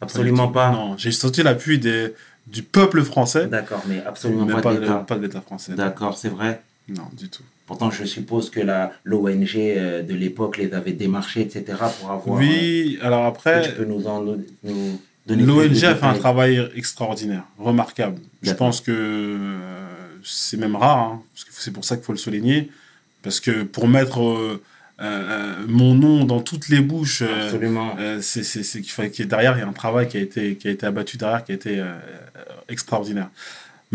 [0.00, 0.70] Absolument pas?
[0.70, 2.12] Non, j'ai senti l'appui des,
[2.46, 4.74] du peuple français, D'accord, mais absolument mais pas,
[5.06, 5.72] pas de l'État français.
[5.74, 6.60] D'accord, c'est vrai.
[6.88, 7.42] Non, du tout.
[7.66, 8.60] Pourtant, je suppose que
[9.04, 11.64] l'ONG euh, de l'époque les avait démarchés, etc.
[12.00, 12.28] pour avoir.
[12.38, 16.06] Oui, alors euh, après, est-ce que tu peux nous en nous donner l'ONG a fait
[16.06, 18.20] un travail extraordinaire, remarquable.
[18.42, 19.58] Je pense que euh,
[20.22, 22.70] c'est même rare, hein, parce que c'est pour ça qu'il faut le souligner,
[23.22, 24.62] parce que pour mettre euh,
[25.00, 27.22] euh, mon nom dans toutes les bouches,
[27.98, 30.06] euh, c'est c'est- c'est qu'il faut qu'il y ait derrière, il y a un travail
[30.06, 31.96] qui a été, qui a été abattu derrière, qui a été euh,
[32.68, 33.28] extraordinaire.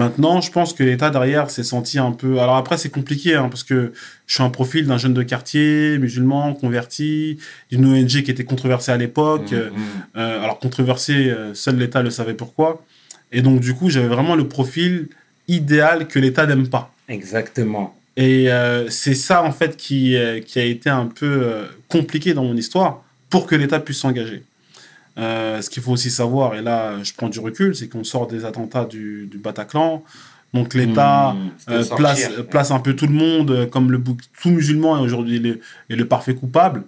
[0.01, 2.39] Maintenant, je pense que l'État derrière s'est senti un peu.
[2.39, 3.93] Alors après, c'est compliqué, hein, parce que
[4.25, 7.37] je suis un profil d'un jeune de quartier, musulman, converti,
[7.69, 9.53] d'une ONG qui était controversée à l'époque.
[9.53, 9.77] Euh, mhm.
[10.17, 12.83] euh, alors controversée, euh, seul l'État le savait pourquoi.
[13.31, 15.07] Et donc, du coup, j'avais vraiment le profil
[15.47, 16.91] idéal que l'État n'aime pas.
[17.07, 17.95] Exactement.
[18.17, 22.57] Et euh, c'est ça, en fait, qui, qui a été un peu compliqué dans mon
[22.57, 24.41] histoire pour que l'État puisse s'engager.
[25.17, 28.27] Euh, ce qu'il faut aussi savoir, et là, je prends du recul, c'est qu'on sort
[28.27, 30.03] des attentats du, du Bataclan.
[30.53, 31.95] Donc, l'État c'était euh, sortir.
[31.97, 35.39] place, place un peu tout le monde euh, comme le bouc- tout musulman est aujourd'hui
[35.39, 36.83] le, est le parfait coupable.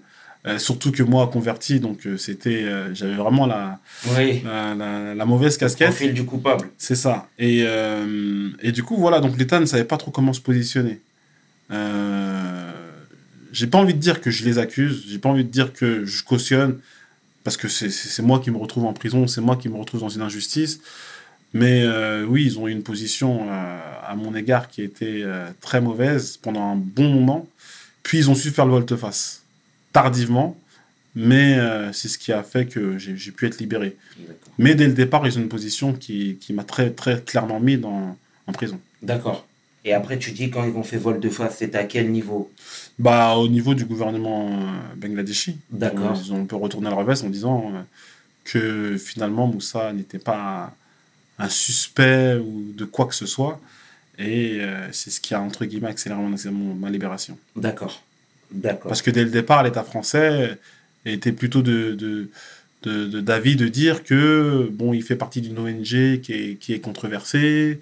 [0.45, 3.79] Euh, surtout que moi, converti, donc euh, c'était, euh, j'avais vraiment la,
[4.17, 4.41] Oui.
[4.43, 5.87] la, la- la mauvaise casquette.
[5.89, 6.67] Profil du coupable.
[6.77, 7.27] C'est ça.
[7.39, 10.99] Et, euh, et du coup, voilà, donc l'État ne savait pas trop comment se positionner.
[11.71, 12.71] Euh,
[13.51, 16.05] j'ai pas envie de dire que je les accuse, j'ai pas envie de dire que
[16.05, 16.79] je cautionne,
[17.43, 19.77] parce que c'est- c'est c'est moi qui me retrouve en prison, c'est moi qui me
[19.77, 20.79] retrouve dans une injustice.
[21.53, 25.47] Mais euh, oui, ils ont eu une position euh, à mon égard qui était euh,
[25.61, 27.47] très mauvaise pendant un bon moment.
[28.01, 29.43] Puis ils ont su faire le volte-face,
[29.93, 30.57] tardivement,
[31.15, 33.95] mais euh, c'est ce qui a fait que j'ai pu être libéré.
[34.57, 37.77] Mais dès le départ, ils ont une position qui, qui m'a très, très clairement mis
[37.77, 38.79] dans, en prison.
[39.03, 39.45] D'accord.
[39.85, 42.51] Et après, tu dis quand ils ont fait vol de face, c'était à quel niveau?
[42.99, 46.19] Bah, au niveau du gouvernement euh, bangladeshi, D'accord.
[46.23, 47.81] ils ont un peu retourné le revers en disant euh,
[48.43, 50.75] que finalement Moussa n'était pas
[51.39, 53.59] un, suspect ou de quoi que ce soit.
[54.19, 57.37] Et euh, c'est ce qui a, entre guillemets, accéléré mon, mon- ma libération.
[57.55, 58.03] D'accord.
[58.51, 58.89] D'accord.
[58.89, 60.59] Parce que dès le départ, l'État français
[61.05, 62.29] était plutôt de, de,
[62.83, 66.73] de- de- d'avis de dire que bon, il fait partie d'une ONG qui est, qui
[66.73, 67.79] est controversée,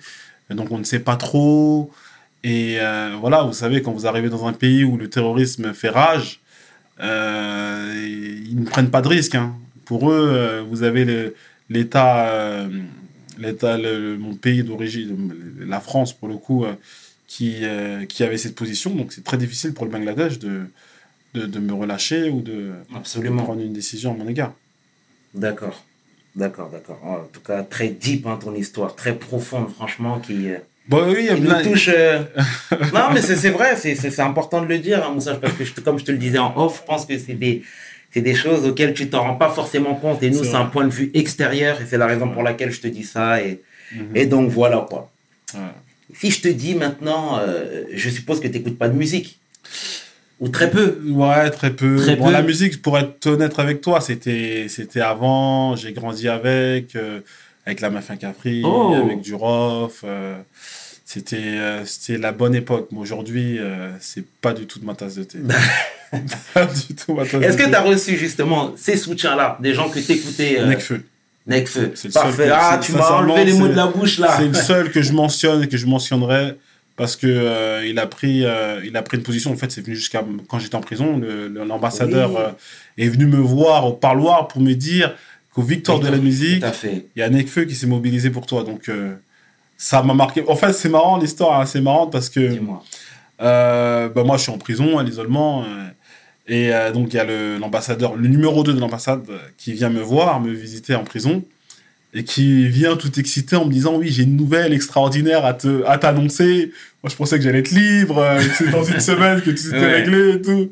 [0.49, 1.91] donc on ne sait pas trop.
[2.43, 5.89] Et euh, voilà, vous savez, quand vous arrivez dans un pays où le terrorisme fait
[5.89, 6.41] rage,
[6.99, 9.35] euh, ils ne prennent pas de risques.
[9.35, 9.55] hein.
[9.85, 11.33] Pour eux, euh, vous avez
[11.69, 12.67] l'État,
[13.37, 13.77] l'État,
[14.17, 16.65] mon pays d'origine, la France pour le coup,
[17.27, 17.63] qui,
[18.07, 18.95] qui avait cette position.
[18.95, 20.61] Donc c'est très difficile pour le Bangladesh de,
[21.33, 24.53] de, de me relâcher ou de, prendre une décision à mon égard.
[25.33, 25.83] D'accord.
[26.35, 26.99] D'accord, d'accord.
[27.03, 28.95] En tout cas, très deep, hein, ton histoire.
[28.95, 30.47] Très profonde, franchement, qui,
[30.87, 31.89] Bon, oui, il y a plein- nous touche.
[31.93, 32.19] euh,
[32.93, 35.99] non, mais c'est vrai, c'est important de le dire, hein, Moussa, parce que je comme
[35.99, 37.63] je te le disais en off, je pense que c'est des,
[38.35, 40.21] choses auxquelles tu t'en rends pas forcément compte.
[40.23, 42.81] Et nous, C'est un point de vue extérieur, et c'est la raison pour laquelle je
[42.81, 43.41] te dis ça.
[43.41, 43.61] Et,
[43.93, 44.15] Mhm.
[44.15, 45.09] et donc, voilà quoi.
[45.53, 45.59] Ouais.
[46.13, 49.39] Si je te dis maintenant, euh, je suppose que tu n'écoutes pas de musique.
[50.41, 50.99] Ou très peu.
[51.09, 51.95] Ouais, très peu.
[51.97, 52.31] Très bon, peu.
[52.31, 55.75] la musique, pour être honnête avec toi, c'était c'était avant.
[55.75, 57.19] J'ai grandi avec, euh,
[57.65, 58.93] avec la Mafia Capri, Oh.
[59.03, 60.01] avec du Rof.
[60.03, 60.37] euh,
[61.05, 62.87] c'était euh, c'était la bonne époque.
[62.91, 65.39] Mais aujourd'hui, euh, c'est pas du tout de ma tasse de thé.
[66.53, 69.89] pas du tout ma tasse Est-ce que tu as reçu justement ces soutiens-là, des gens
[69.89, 71.03] que tu écoutais euh, Necfeu.
[71.47, 72.45] Necfeu Parfait.
[72.47, 74.35] que- Ah, tu m'as enlevé les mots de la bouche là.
[74.37, 76.55] C'est le seul que je mentionne et que je mentionnerai
[76.97, 79.81] parce que euh, il a pris euh, il a pris une position en fait c'est
[79.81, 81.19] venu jusqu'à quand j'étais en prison
[81.65, 82.37] l'ambassadeur Oui.
[82.39, 85.15] euh, est venu me voir au parloir pour me dire
[85.53, 86.63] qu'au Victoire de la musique
[87.15, 89.15] il y a Nekfeu qui s'est mobilisé pour toi donc euh,
[89.77, 92.83] ça m'a marqué en fait c'est marrant l'histoire hein, c'est marrant parce que Dis-moi.
[93.41, 95.63] euh, bah, moi, je suis en prison, à l'isolement.
[95.63, 95.87] euh,
[96.47, 99.23] et euh, donc, il y a le- l'ambassadeur, le, numéro 2 de l'ambassade,
[99.57, 101.43] qui vient me voir, me visiter en prison.
[102.13, 105.83] Et qui vient tout excité en me disant Oui, j'ai une nouvelle extraordinaire à te-
[105.85, 106.71] à t'annoncer.
[107.01, 109.77] Moi, je pensais que j'allais être libre, que c'était dans une semaine que tout s'était
[109.79, 110.01] Ouais.
[110.01, 110.69] réglé et tout.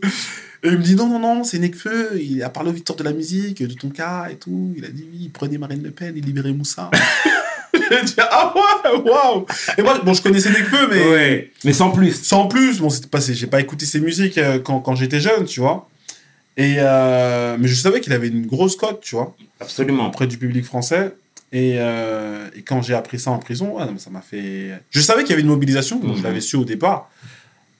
[0.63, 2.19] Et il me dit Non, non, non, c'est Nekfeu.
[2.21, 4.73] Il a parlé au Victor de la musique, de ton cas et tout.
[4.77, 6.89] Il a dit Oui, prenez Marine Le Pen et libérez Moussa.
[7.73, 9.45] J'ai dit Ah ouais, waouh
[9.77, 11.07] Et moi, bon, je connaissais Nekfeu, mais.
[11.09, 11.51] Ouais.
[11.63, 12.13] Mais sans plus.
[12.23, 15.45] Sans plus, bon, c'était pas, j'ai pas écouté ses musiques euh, quand, quand j'étais jeune,
[15.45, 15.89] tu vois.
[16.57, 20.07] Et euh, mais je savais qu'il avait une grosse cote, tu vois, Absolument.
[20.07, 21.13] auprès du public français.
[21.53, 24.71] Et, euh, et quand j'ai appris ça en prison, non, mais ça m'a fait.
[24.91, 26.23] Je savais qu'il y avait une mobilisation, je Mhm.
[26.23, 27.09] l'avais su au départ.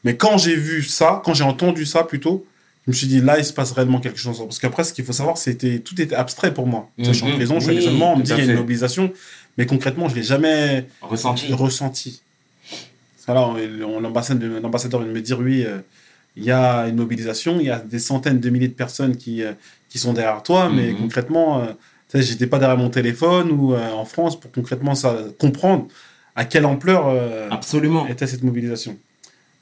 [0.06, 2.46] Mais quand j'ai vu ça, quand j'ai entendu ça plutôt,
[2.90, 4.40] je me suis dit là, il se passe réellement quelque chose.
[4.40, 6.90] Parce qu'après, ce qu'il faut savoir, c'était tout était abstrait pour moi.
[6.98, 8.60] Je suis en prison, je suis à l'isolement, on me dit qu'il y a une
[8.60, 9.14] mobilisation,
[9.60, 11.54] mais concrètement, je l'ai jamais Ressenti.
[11.54, 12.22] ressenti.
[13.28, 13.56] Alors,
[14.02, 15.78] l'ambassade- l'ambassadeur vient de me dire oui, euh,
[16.36, 19.44] il y a une mobilisation, il y a des centaines de milliers de personnes qui,
[19.44, 19.54] euh,
[19.88, 20.98] qui sont derrière toi, mais Mhm.
[20.98, 21.74] concrètement, euh,
[22.16, 25.88] j'étais pas derrière mon téléphone ou euh, en France pour concrètement ça, comprendre
[26.36, 27.08] à quelle ampleur
[27.52, 28.08] Absolument.
[28.08, 28.98] était cette mobilisation.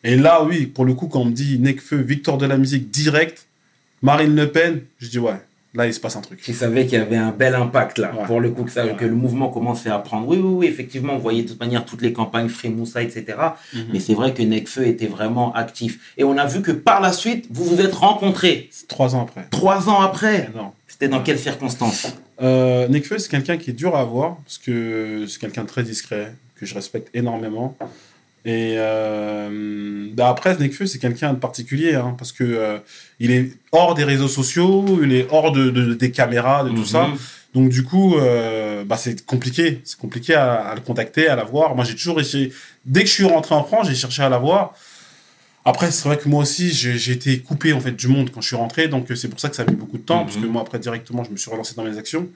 [0.08, 2.90] Et là, oui, pour le coup, quand on me dit Necfeu, victoire de la musique
[2.90, 3.46] direct,
[4.02, 5.36] Marine Le Pen, je dis ouais,
[5.74, 6.40] là il se passe un truc.
[6.42, 8.26] Tu savais qu'il y avait un bel impact là, Ouais.
[8.26, 8.96] pour le coup que, ça, Ouais.
[8.96, 10.26] que le mouvement commençait à prendre.
[10.28, 13.26] Oui, oui, oui, effectivement, on voyait de toute manière toutes les campagnes Free Moussa, etc.
[13.74, 13.86] Mhm.
[13.92, 16.14] Mais c'est vrai que Necfeu était vraiment actif.
[16.18, 19.48] Et on a vu que par la suite, vous vous êtes rencontrés trois ans après.
[19.52, 20.50] trois ans après.
[20.56, 20.72] Non.
[20.88, 22.08] C'était dans quelles circonstances
[22.42, 25.84] Euh, Nekfeu, c'est quelqu'un qui est dur à avoir parce que c'est quelqu'un de très
[25.84, 27.76] discret, que je respecte énormément.
[28.48, 32.80] Et euh, bah après, Nekfeu, c'est quelqu'un de particulier hein, parce que euh,
[33.20, 36.78] il est hors des réseaux sociaux, il est hors de, de- des caméras, de tout
[36.78, 36.86] Mhm.
[36.86, 37.10] ça.
[37.54, 39.82] Donc du coup, euh, bah, c'est compliqué.
[39.84, 41.76] C'est compliqué à, à le contacter, à la voir.
[41.76, 42.54] Moi, j'ai toujours essayé.
[42.86, 44.74] Dès que je suis rentré en France, j'ai cherché à la voir.
[45.66, 48.48] Après, c'est vrai que moi aussi, j'ai été coupé en fait du monde quand je
[48.48, 50.26] suis rentré, donc c'est pour ça que ça a mis beaucoup de temps, Mhm.
[50.26, 52.30] parce que moi après directement, je me suis relancé dans mes actions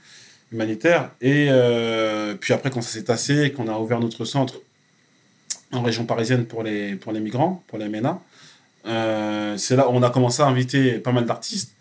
[0.52, 1.12] humanitaires.
[1.22, 4.56] Et euh, puis après, quand ça s'est tassé, qu'on a ouvert notre centre
[5.72, 8.20] en région parisienne pour les pour les migrants, pour les MENA,
[8.86, 11.74] euh, c'est là où on a commencé à inviter pas mal d'artistes.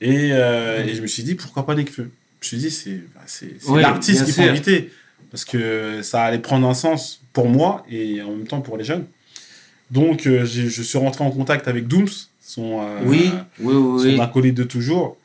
[0.00, 2.10] Et, euh, et je me suis dit pourquoi pas Nekfeu?
[2.40, 3.20] Je me suis dit c'est bah,
[3.68, 4.90] Oui, l'artiste qu'il faut inviter
[5.30, 8.84] parce que ça allait prendre un sens pour moi et en même temps pour les
[8.84, 9.06] jeunes.
[9.90, 12.08] Donc euh, je suis rentré en contact avec Dooms,
[12.40, 15.16] son, euh, Oui, oui, son acolyte de toujours.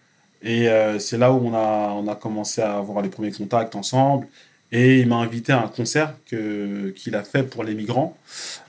[0.45, 0.67] Et
[0.99, 4.27] c'est là où on a, on a commencé à avoir les premiers contacts ensemble.
[4.75, 8.17] Et il m'a invité à un concert que- qu'il a fait pour les migrants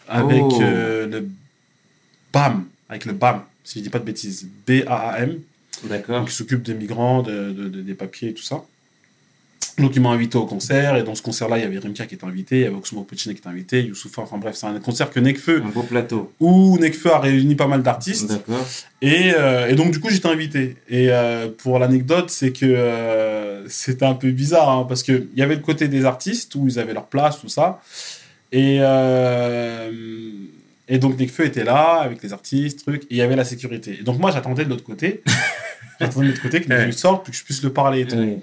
[0.07, 0.61] avec Oh.
[0.63, 1.27] euh, le
[2.33, 5.41] BAM, avec le BAM, si je dis pas de bêtises, B-A-A-M,
[5.85, 6.27] D'accord.
[6.27, 8.63] qui s'occupe des migrants, de, de- de- des papiers et tout ça.
[9.79, 12.15] Donc il m'a invité au concert, et dans ce concert-là, il y avait Rimka qui
[12.15, 14.79] était invité, il y avait Oxmo Puccini qui était invité, Youssoufa, enfin bref, c'est un
[14.79, 16.33] concert que Nekfeu, Un beau plateau.
[16.39, 18.29] où Nekfeu a réuni pas mal d'artistes.
[18.29, 18.65] D'accord.
[19.03, 20.77] Et, euh, et donc, du coup, j'étais invité.
[20.89, 25.43] Et euh, pour l'anecdote, c'est que euh, c'était un peu bizarre, hein, parce qu'il y
[25.43, 27.81] avait le côté des artistes, où ils avaient leur place, tout ça.
[28.53, 28.77] Et,
[30.87, 33.99] et donc, Nekfeu était là, avec les artistes, trucs, et il y avait la sécurité.
[34.01, 35.23] Et donc, moi, j'attendais de l'autre côté.
[36.01, 38.17] j'attendais de l'autre côté que Nekfeu sorte, puis que je puisse le parler et tout.
[38.17, 38.37] Oui.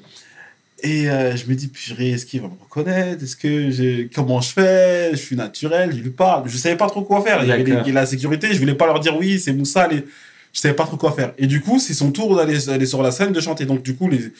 [0.84, 3.24] Et euh, je me dis, purée, est-ce qu'il va me reconnaître?
[3.24, 4.10] Est-ce que j'ai...
[4.14, 5.10] Comment je fais?
[5.12, 6.50] Je suis naturel, je lui parle.
[6.50, 7.44] Je savais pas trop quoi faire.
[7.44, 9.88] Il y avait les- la sécurité, je voulais pas leur dire oui, c'est Moussa.
[9.88, 10.04] Les...
[10.54, 11.34] Je savais pas trop quoi faire.
[11.38, 13.66] Et du coup, c'est son tour d'aller sur la scène, de chanter.
[13.66, 14.32] Donc, du coup, les-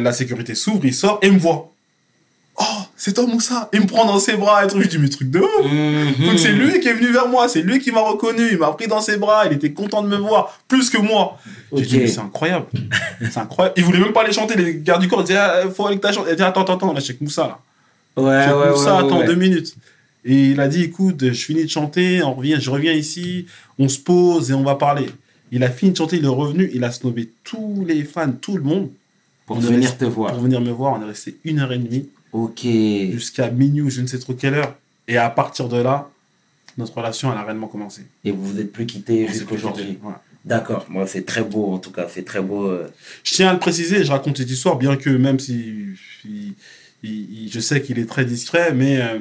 [0.00, 1.72] la sécurité s'ouvre, il sort et me voit.
[2.60, 2.64] Oh,
[2.98, 4.78] c'est toi Moussa Il me prend dans ses bras et tout.
[4.82, 6.26] Je dis, mais truc de ouf Mhm.
[6.26, 8.70] donc c'est lui qui est venu vers moi, c'est lui qui m'a reconnu, il m'a
[8.72, 11.38] pris dans ses bras, il était content de me voir, plus que moi.
[11.72, 11.86] J'ai Ok.
[11.88, 12.66] dit, mais c'est incroyable.
[13.20, 13.74] c'est incroyable.
[13.78, 16.02] Il voulait même pas aller chanter, les gardes du corps disaient, ah, faut aller que
[16.02, 16.12] t'as.
[16.12, 17.58] Il dit, attends, attends, attends, là, check Moussa, là.
[18.22, 19.74] Ouais, Check ouais, Moussa, ouais, attends deux minutes.
[20.24, 23.46] Et il a dit, écoute, je finis de chanter, on revient, je reviens ici,
[23.78, 25.06] on se pose et on va parler.
[25.52, 28.56] Il a fini de chanter, il est revenu, il a snobé tous les fans, tout
[28.56, 28.90] le monde,
[29.46, 30.32] Pour On venir resté- te voir.
[30.32, 30.98] pour venir me voir.
[30.98, 32.60] On est resté une heure et demie, Ok.
[32.64, 34.74] jusqu'à minuit ou je ne sais trop quelle heure.
[35.06, 36.08] Et à partir de là,
[36.76, 38.02] notre relation, elle a réellement commencé.
[38.24, 39.26] Et vous vous êtes plus quitté,
[40.02, 40.22] voilà.
[40.44, 40.86] D'accord.
[40.88, 42.06] Moi, c'est très beau, en tout cas.
[42.08, 42.66] C'est très beau.
[42.68, 42.88] euh.
[43.24, 46.54] Je tiens à le préciser, je raconte cette histoire, bien que même si il-
[47.02, 49.18] il- il- je sais qu'il est très discret, mais euh,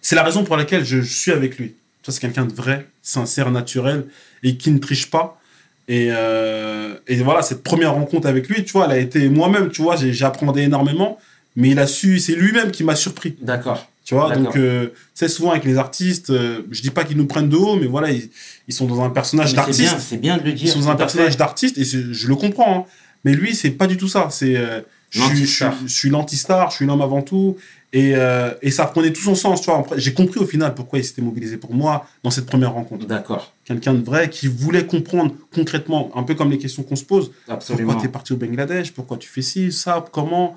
[0.00, 1.74] c'est la raison pour laquelle je, je suis avec lui.
[2.06, 4.06] C'est quelqu'un de vrai, sincère, naturel
[4.42, 5.40] et qui ne triche pas.
[5.88, 9.70] Et, euh, et voilà, cette première rencontre avec lui, tu vois, elle a été moi-même,
[9.70, 11.18] tu vois, j'ai- j'apprenais énormément,
[11.56, 13.36] mais il a su, c'est lui-même qui m'a surpris.
[13.40, 13.86] D'accord.
[14.04, 17.24] Tu vois, donc, euh, c'est souvent avec les artistes, euh, je dis pas qu'ils nous
[17.26, 18.28] prennent de haut, mais voilà, ils,
[18.68, 20.08] ils sont dans un personnage Mais C'est bien, d'artiste.
[20.10, 20.72] c'est bien de le Ils dire.
[20.72, 22.80] sont dans un personnage d'artiste et je le comprends.
[22.80, 22.84] hein.
[23.24, 24.28] Mais lui, c'est pas du tout ça.
[24.30, 25.74] C'est euh, je, suis- je, L'anti-star.
[25.86, 27.56] je suis l'anti-star, je suis l'homme avant tout.
[27.94, 29.62] Et, euh, et ça prenait tout son sens.
[29.62, 29.86] Tu vois.
[29.96, 33.06] J'ai compris au final pourquoi il s'était mobilisé pour moi dans cette première rencontre.
[33.06, 33.54] D'accord.
[33.64, 37.30] Quelqu'un de vrai qui voulait comprendre concrètement, un peu comme les questions qu'on se pose.
[37.48, 37.86] Absolument.
[37.92, 38.92] Pourquoi tu es parti au Bangladesh?
[38.92, 40.56] Pourquoi tu fais ci, ça, comment?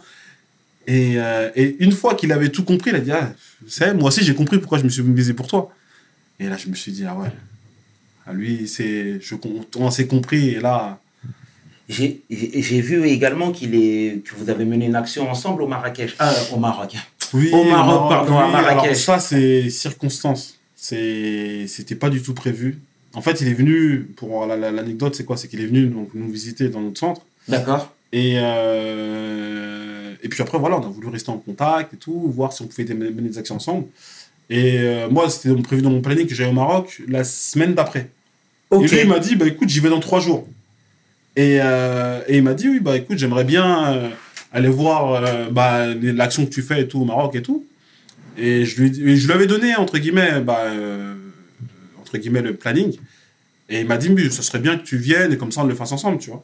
[0.88, 3.32] Et, euh, et une fois qu'il avait tout compris, il a dit ah,
[3.64, 5.72] tu sais, moi aussi j'ai compris pourquoi je me suis mobilisé pour toi.
[6.40, 7.30] Et là, je me suis dit ah ouais.
[8.26, 9.36] Ah, lui, c'est, je,
[9.78, 11.00] on s'est compris et là,
[11.90, 12.22] J'ai
[12.82, 16.16] vu également qu'il est que vous avez mené une action ensemble au Marrakech.
[16.20, 16.96] Ah, au Maroc.
[17.34, 18.84] Oui, Au Maroc, pardon, à oui, Marrakech.
[18.84, 20.60] alors ça, c'est circonstance.
[20.76, 22.80] C'est, c'était pas du tout prévu.
[23.14, 25.38] En fait, il est venu, pour la- la- l'anecdote, c'est quoi?
[25.38, 27.22] C'est qu'il est venu donc, nous visiter dans notre centre.
[27.48, 27.94] D'accord.
[28.14, 29.87] Et, euh,
[30.24, 32.68] et puis après, voilà, on a voulu rester en contact et tout, voir si on
[32.68, 33.86] pouvait mener des actions ensemble.
[34.50, 38.10] Et euh, moi, c'était prévu dans mon planning que j'allais au Maroc la semaine d'après.
[38.72, 40.48] Et lui, il m'a dit, bah écoute, j'y vais dans trois jours.
[41.36, 44.10] Et, euh, et il m'a dit, oui, bah écoute, j'aimerais bien euh,
[44.52, 47.66] aller voir bah, l'action que tu fais et tout au Maroc et tout.
[48.38, 50.64] Et je lui, et je lui avais donné, entre guillemets, bah,
[52.00, 52.98] entre guillemets, le planning.
[53.70, 55.66] Et il m'a dit, mais ce serait bien que tu viennes et comme ça on
[55.66, 56.44] le fasse ensemble, tu vois.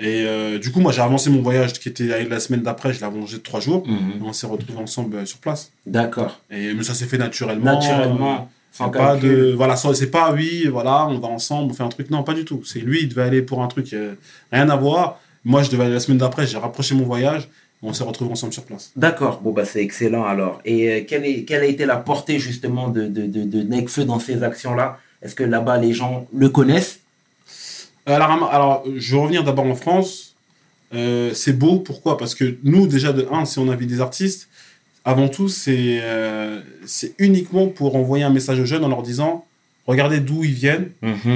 [0.00, 3.00] Et euh, du coup, moi, j'ai avancé mon voyage qui était la semaine d'après, je
[3.00, 3.86] l'ai allongé de trois jours.
[3.86, 4.22] Mhm.
[4.24, 5.72] On s'est retrouvés ensemble euh, sur place.
[5.86, 6.40] D'accord.
[6.50, 7.64] Et mais ça s'est fait naturellement.
[7.64, 11.88] Naturellement, sans pas de voilà c'est pas oui voilà on va ensemble on fait un
[11.88, 14.14] truc non pas du tout c'est lui il devait aller pour un truc euh,
[14.52, 17.48] rien à voir moi je devais aller la semaine d'après j'ai rapproché mon voyage
[17.82, 20.60] on s'est retrouvés ensemble sur place D'accord, bon bah c'est excellent alors.
[20.64, 24.04] Et euh, quelle, est, quelle a été la portée justement de, de, de, de Nekfeu
[24.04, 24.98] dans ces actions-là?
[25.22, 27.00] Est-ce que là-bas les gens le connaissent?
[28.14, 30.34] Alors, alors je vais revenir d'abord en France.
[30.94, 32.16] Euh, c'est beau pourquoi?
[32.16, 34.48] Parce que nous déjà de un si on invite des artistes
[35.04, 39.44] avant tout c'est euh, c'est uniquement pour envoyer un message aux jeunes en leur disant
[39.88, 40.90] regardez d'où ils viennent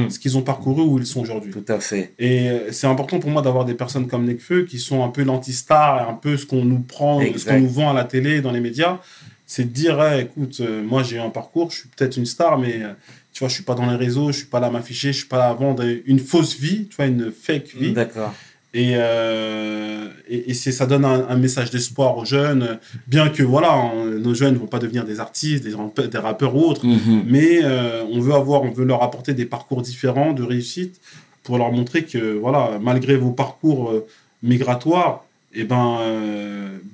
[0.08, 1.50] ce qu'ils ont parcouru où ils sont aujourd'hui.
[1.50, 2.12] Tout à fait.
[2.18, 5.24] Et euh, c'est important pour moi d'avoir des personnes comme Nekfeu qui sont un peu
[5.24, 8.52] l'anti-star, un peu ce qu'on nous prend, ce qu'on nous vend à la télé, dans
[8.52, 8.98] les médias.
[9.46, 12.26] C'est de dire, eh, écoute, euh, moi j'ai eu un parcours, je suis peut-être une
[12.26, 12.92] star, mais euh,
[13.32, 15.18] tu vois, je suis pas dans les réseaux, je suis pas là à m'afficher, je
[15.18, 17.92] suis pas là à vendre une fausse vie, tu vois, une fake vie.
[17.92, 18.32] D'accord.
[18.74, 23.76] Et, euh, et, et ça donne un, un message d'espoir aux jeunes, bien que voilà,
[23.76, 25.74] on- nos jeunes vont pas devenir des artistes, des,
[26.18, 27.24] rappeurs ou autres, Mhm.
[27.26, 31.00] mais euh, on veut avoir, on veut leur apporter des parcours différents de réussite
[31.42, 34.06] pour leur montrer que voilà, malgré vos parcours euh,
[34.42, 35.98] migratoires, eh ben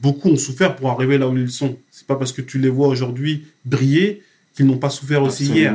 [0.03, 1.77] beaucoup ont souffert pour arriver là où ils sont.
[1.93, 4.23] C'est pas parce que tu les vois aujourd'hui briller
[4.57, 5.73] qu'ils n'ont pas souffert aussi hier.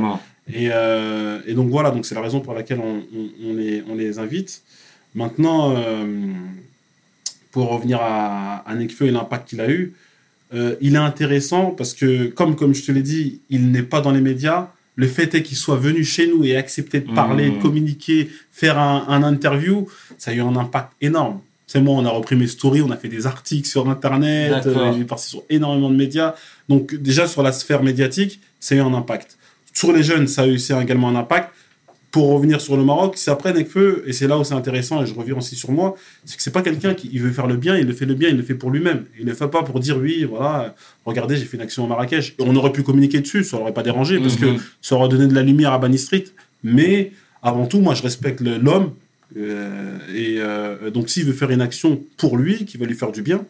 [0.51, 3.83] Et, euh, et donc voilà, donc c'est la raison pour laquelle on, on- on les,
[3.89, 4.61] on les invite.
[5.15, 6.05] Maintenant, euh,
[7.51, 9.93] pour revenir à, à Nekfeu et l'impact qu'il a eu,
[10.53, 14.01] euh, il est intéressant parce que, comme, comme je te l'ai dit, il n'est pas
[14.01, 14.69] dans les médias.
[14.95, 18.77] Le fait est qu'il soit venu chez nous et accepter de parler, de communiquer, faire
[18.77, 19.87] un, un interview,
[20.19, 21.39] ça a eu un impact énorme.
[21.65, 24.93] C'est moi, on a repris mes stories, on a fait des articles sur Internet, D'accord.
[24.93, 26.35] euh, parti sur énormément de médias.
[26.69, 29.37] Donc déjà sur la sphère médiatique, ça a eu un impact.
[29.73, 31.49] Sur les jeunes, ça a eu également un impact.
[32.11, 35.07] Pour revenir sur le Maroc, c'est après Nekfeu, et c'est là où c'est intéressant, et
[35.07, 37.55] je reviens aussi sur moi, c'est que c'est pas quelqu'un qui il veut faire le
[37.55, 39.05] bien, il le fait le bien, il le fait pour lui-même.
[39.19, 42.35] Il le fait pas pour dire oui, voilà, regardez, j'ai fait une action à Marrakech.
[42.37, 44.59] Et on aurait pu communiquer dessus, ça aurait pas dérangé, parce que Mhm.
[44.79, 46.25] ça aurait donné de la lumière à Bani Street.
[46.63, 48.91] Mais avant tout, moi, je respecte l'homme.
[49.35, 53.11] euh, et euh, donc, s'il veut faire une action pour lui, qui va lui faire
[53.11, 53.43] du bien,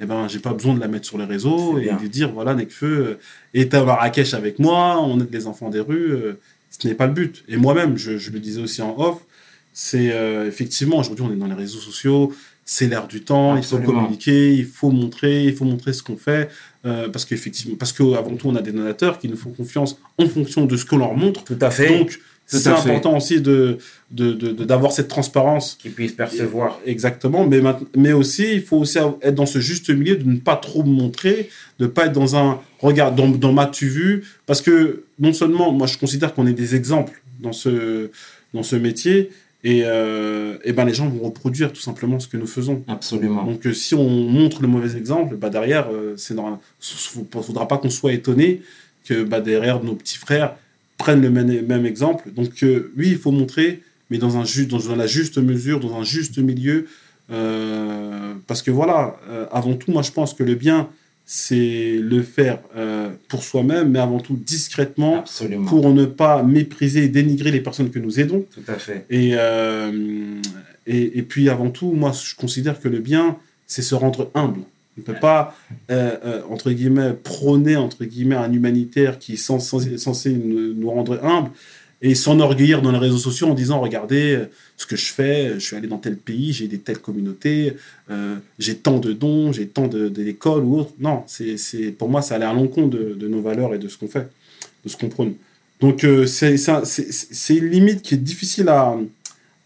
[0.00, 1.96] eh ben, j'ai pas besoin de la mettre sur les réseaux et bien.
[1.96, 3.14] de dire voilà, Nekfeu euh,
[3.54, 6.12] est à Marrakech avec moi, on aide les enfants des rues.
[6.12, 6.32] euh,
[6.70, 7.44] ce n'est pas le but.
[7.48, 9.18] Et moi-même, je, je le disais aussi en off,
[9.72, 12.32] c'est euh, effectivement, aujourd'hui, on est dans les réseaux sociaux,
[12.64, 14.02] c'est l'ère du temps, il faut Absolument.
[14.02, 16.48] communiquer, il faut montrer, il faut montrer ce qu'on fait,
[16.86, 20.28] euh, parce qu'effectivement, parce qu'avant tout, on a des donateurs qui nous font confiance en
[20.28, 21.42] fonction de ce qu'on leur montre.
[21.44, 21.98] Tout à fait.
[21.98, 22.18] Donc,
[22.58, 23.78] c'est important aussi de,
[24.10, 25.76] d'avoir cette transparence.
[25.80, 26.78] Qu'ils puissent percevoir.
[26.84, 27.60] Exactement, mais,
[27.96, 31.48] mais aussi, il faut aussi être dans ce juste milieu, de ne pas trop montrer,
[31.78, 35.72] de ne pas être dans un regard, dans, dans m'as-tu vu Parce que non seulement,
[35.72, 38.10] moi je considère qu'on est des exemples dans ce,
[38.52, 39.30] dans ce métier,
[39.62, 42.82] et, euh, et ben les gens vont reproduire tout simplement ce que nous faisons.
[42.88, 43.44] Absolument.
[43.44, 46.16] Donc euh, si on montre le mauvais exemple, bah, derrière, euh.
[46.30, 48.62] Il ne faudra pas qu'on soit étonné
[49.04, 50.56] que bah, derrière nos petits frères
[51.02, 52.24] prennent le même, même exemple.
[52.38, 53.68] Donc euh, oui, il faut montrer,
[54.10, 56.78] mais dans, un ju- dans la juste mesure, dans un juste milieu.
[57.30, 60.88] euh, parce que voilà, euh, avant tout, moi je pense que le bien,
[61.24, 62.58] c'est le faire
[63.28, 65.64] pour soi-même, mais avant tout discrètement, Absolument.
[65.70, 68.42] pour ne pas mépriser et dénigrer les personnes que nous aidons.
[68.56, 69.06] Tout à fait.
[69.10, 69.26] Et,
[70.94, 73.36] et, et puis avant tout, moi, je considère que le bien,
[73.72, 74.62] c'est se rendre humble.
[74.96, 75.56] On ne peut pas,
[75.90, 81.50] euh, euh, entre guillemets, prôner, entre guillemets, un humanitaire qui est censé, nous, rendre humbles
[82.02, 85.58] et s'enorgueillir dans les réseaux sociaux en disant, regardez euh, ce que je fais, je
[85.60, 87.76] suis allé dans tel pays, j'ai des telles communautés,
[88.58, 90.92] j'ai tant de dons, j'ai tant de- d'écoles ou autre.
[90.98, 93.96] Non, c'est, c'est, pour moi, ça allait à l'encontre de, nos valeurs et de ce
[93.98, 94.28] qu'on fait,
[94.84, 95.34] de ce qu'on prône.
[95.80, 96.56] Donc, c'est,
[97.50, 98.96] une limite qui est difficile à,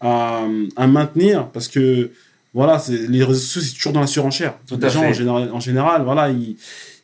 [0.01, 2.11] à maintenir parce que
[2.55, 4.55] voilà, les réseaux sociaux, c'est toujours dans la surenchère.
[4.67, 6.55] Tout les gens, en général, en général, voilà, ils,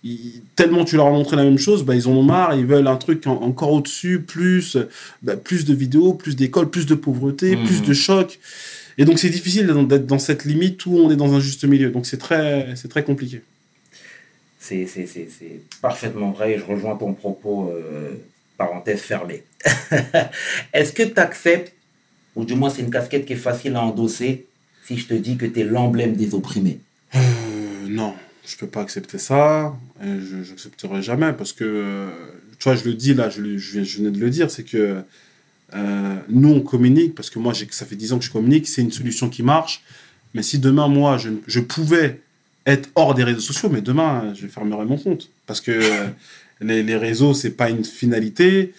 [0.04, 2.66] ils- tellement tu leur as montré la même chose, bah, ils en ont marre, ils
[2.66, 4.78] veulent un truc en- encore au-dessus, plus,
[5.22, 7.66] bah, plus de vidéos, plus d'écoles, plus de pauvreté, Mhm.
[7.66, 8.40] plus de chocs.
[8.98, 11.90] Et donc, c'est difficile d'être- dans cette limite où on est dans un juste milieu.
[11.92, 13.42] Donc, c'est très, très compliqué.
[14.60, 14.86] C'est,
[15.82, 18.12] parfaitement vrai je rejoins ton propos, euh,
[18.58, 19.44] parenthèse fermée.
[20.74, 21.74] Est-ce que tu acceptes,
[22.36, 24.46] ou du moins c'est une casquette qui est facile à endosser,
[24.92, 26.80] si je te dis que tu es l'emblème des opprimés
[27.16, 27.20] Euh,
[27.90, 28.14] non,
[28.46, 29.76] je peux pas accepter ça.
[30.02, 32.10] Je n'accepterai jamais parce que, euh,
[32.60, 35.02] tu vois, je le dis là, je, je, venais de le dire, c'est que
[35.74, 38.82] euh, nous, on communique parce que moi, ça fait 10 ans que je communique, c'est
[38.82, 39.84] une solution qui marche.
[40.34, 42.22] Mais si demain, moi, je, pouvais
[42.66, 45.82] être hors des réseaux sociaux, mais demain, je fermerais mon compte parce que
[46.62, 48.74] les, les réseaux, c'est pas une finalité.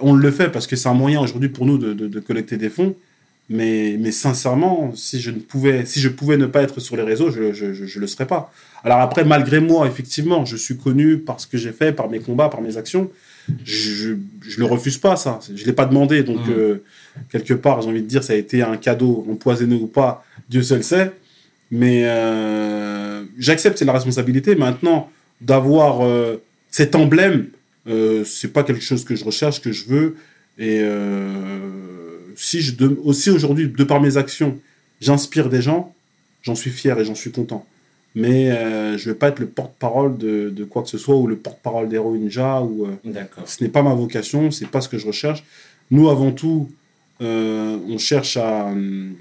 [0.00, 2.94] On le fait parce que c'est un moyen aujourd'hui pour nous de collecter des fonds.
[3.58, 7.02] Mais, mais sincèrement, si je, ne pouvais, si je pouvais ne pas être sur les
[7.02, 8.42] réseaux, je ne je, je, je le serais pas.
[8.84, 12.20] Alors après, malgré moi, effectivement, je suis connu par ce que j'ai fait, par mes
[12.20, 13.10] combats, par mes actions.
[13.64, 15.38] Je ne le refuse pas, ça.
[15.54, 16.22] Je ne l'ai pas demandé.
[16.22, 16.54] Donc, Mhm.
[16.56, 16.76] euh,
[17.30, 20.62] quelque part, j'ai envie de dire, ça a été un cadeau, empoisonné ou pas, Dieu
[20.62, 21.12] seul sait.
[21.70, 24.54] Mais euh, j'accepte, c'est la responsabilité.
[24.54, 26.36] Maintenant, d'avoir euh,
[26.70, 27.46] cet emblème,
[28.24, 30.16] c'est pas quelque chose que je recherche, que je veux.
[30.58, 31.58] Et euh,
[32.42, 34.58] si je de- aussi aujourd'hui, de par mes actions,
[35.00, 35.94] j'inspire des gens,
[36.42, 37.64] j'en suis fier et j'en suis content.
[38.14, 41.16] Mais euh, je ne vais pas être le porte-parole de, de quoi que ce soit
[41.16, 42.60] ou le porte-parole d'Hero Ninja.
[42.60, 45.44] Ou, euh, ce n'est pas ma vocation, c'est pas ce que je recherche.
[45.90, 46.68] Nous, avant tout,
[47.22, 49.12] euh, on cherche à, hum,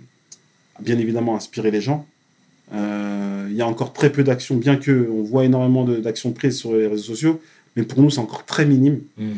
[0.78, 2.06] à bien évidemment inspirer les gens.
[3.52, 6.74] Il y a encore très peu d'actions, bien que on voit énormément d'actions prises sur
[6.74, 7.42] les réseaux sociaux,
[7.76, 9.00] mais pour nous, c'est encore très minime.
[9.18, 9.32] Mhm.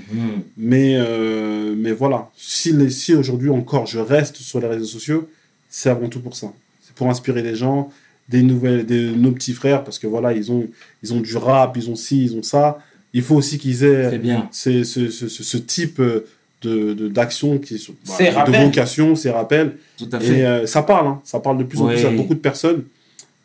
[0.57, 5.27] Mais, euh, mais voilà, si, les- si aujourd'hui encore je reste sur les réseaux sociaux,
[5.69, 6.51] c'est avant tout pour ça.
[6.81, 7.89] C'est pour inspirer les gens,
[8.29, 10.67] des nouvelles, des, nos petits frères, parce que voilà, ils ont,
[11.03, 12.79] ils ont du rap, ils ont ci, ils ont ça.
[13.13, 14.49] Il faut aussi qu'ils aient bien.
[14.51, 16.25] ce, ce, ce, ce type euh,
[16.63, 17.93] de d'action qui sont
[18.29, 18.33] de
[18.65, 19.75] vocation, ces rappels.
[19.97, 20.39] Tout à fait.
[20.39, 22.83] Et euh, ça parle, hein, ça parle de plus en plus à beaucoup de personnes,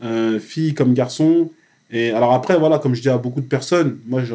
[0.05, 1.51] euh, filles comme garçons.
[1.91, 4.35] Et alors après, voilà, comme je dis à beaucoup de personnes, moi je,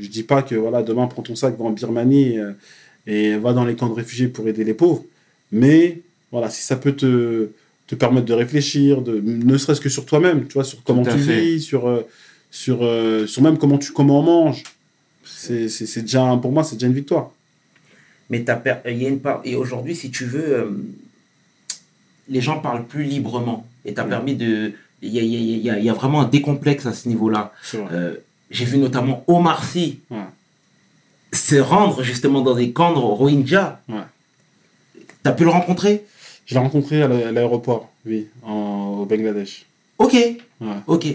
[0.00, 2.52] je dis pas que voilà, demain prends ton sac, va en Birmanie euh,
[3.06, 5.04] et va dans les camps de réfugiés pour aider les pauvres.
[5.52, 6.00] Mais
[6.32, 7.50] voilà, si ça peut te,
[7.86, 11.10] te permettre de réfléchir, de, ne serait-ce que sur toi-même, tu vois, sur comment tu
[11.18, 11.40] fait.
[11.40, 12.02] vis, sur, euh,
[12.50, 14.62] sur, euh, sur même comment tu comment on mange.
[15.24, 17.30] C'est c'est- c'est déjà, pour moi, c'est déjà une victoire.
[18.30, 18.44] Mais
[18.86, 19.40] il y a une part.
[19.44, 20.76] Et aujourd'hui, si tu veux,
[22.28, 23.66] les gens parlent plus librement.
[23.84, 24.10] Et tu as Ouais.
[24.10, 24.72] permis de.
[25.02, 27.08] Il y a, y a- y a- il y a vraiment un décomplexe à ce
[27.08, 27.52] niveau-là.
[27.74, 28.16] Euh,
[28.50, 30.18] J'ai vu notamment Omar Sy Ouais.
[31.32, 33.80] se rendre justement dans des camps de Rohingya.
[33.88, 34.00] Ouais.
[35.22, 36.04] T'as pu le rencontrer?
[36.46, 39.64] Je l'ai rencontré à l'a- à l'aéroport, oui, en- au Bangladesh.
[39.98, 40.38] Ok, Ouais.
[40.88, 41.06] ok.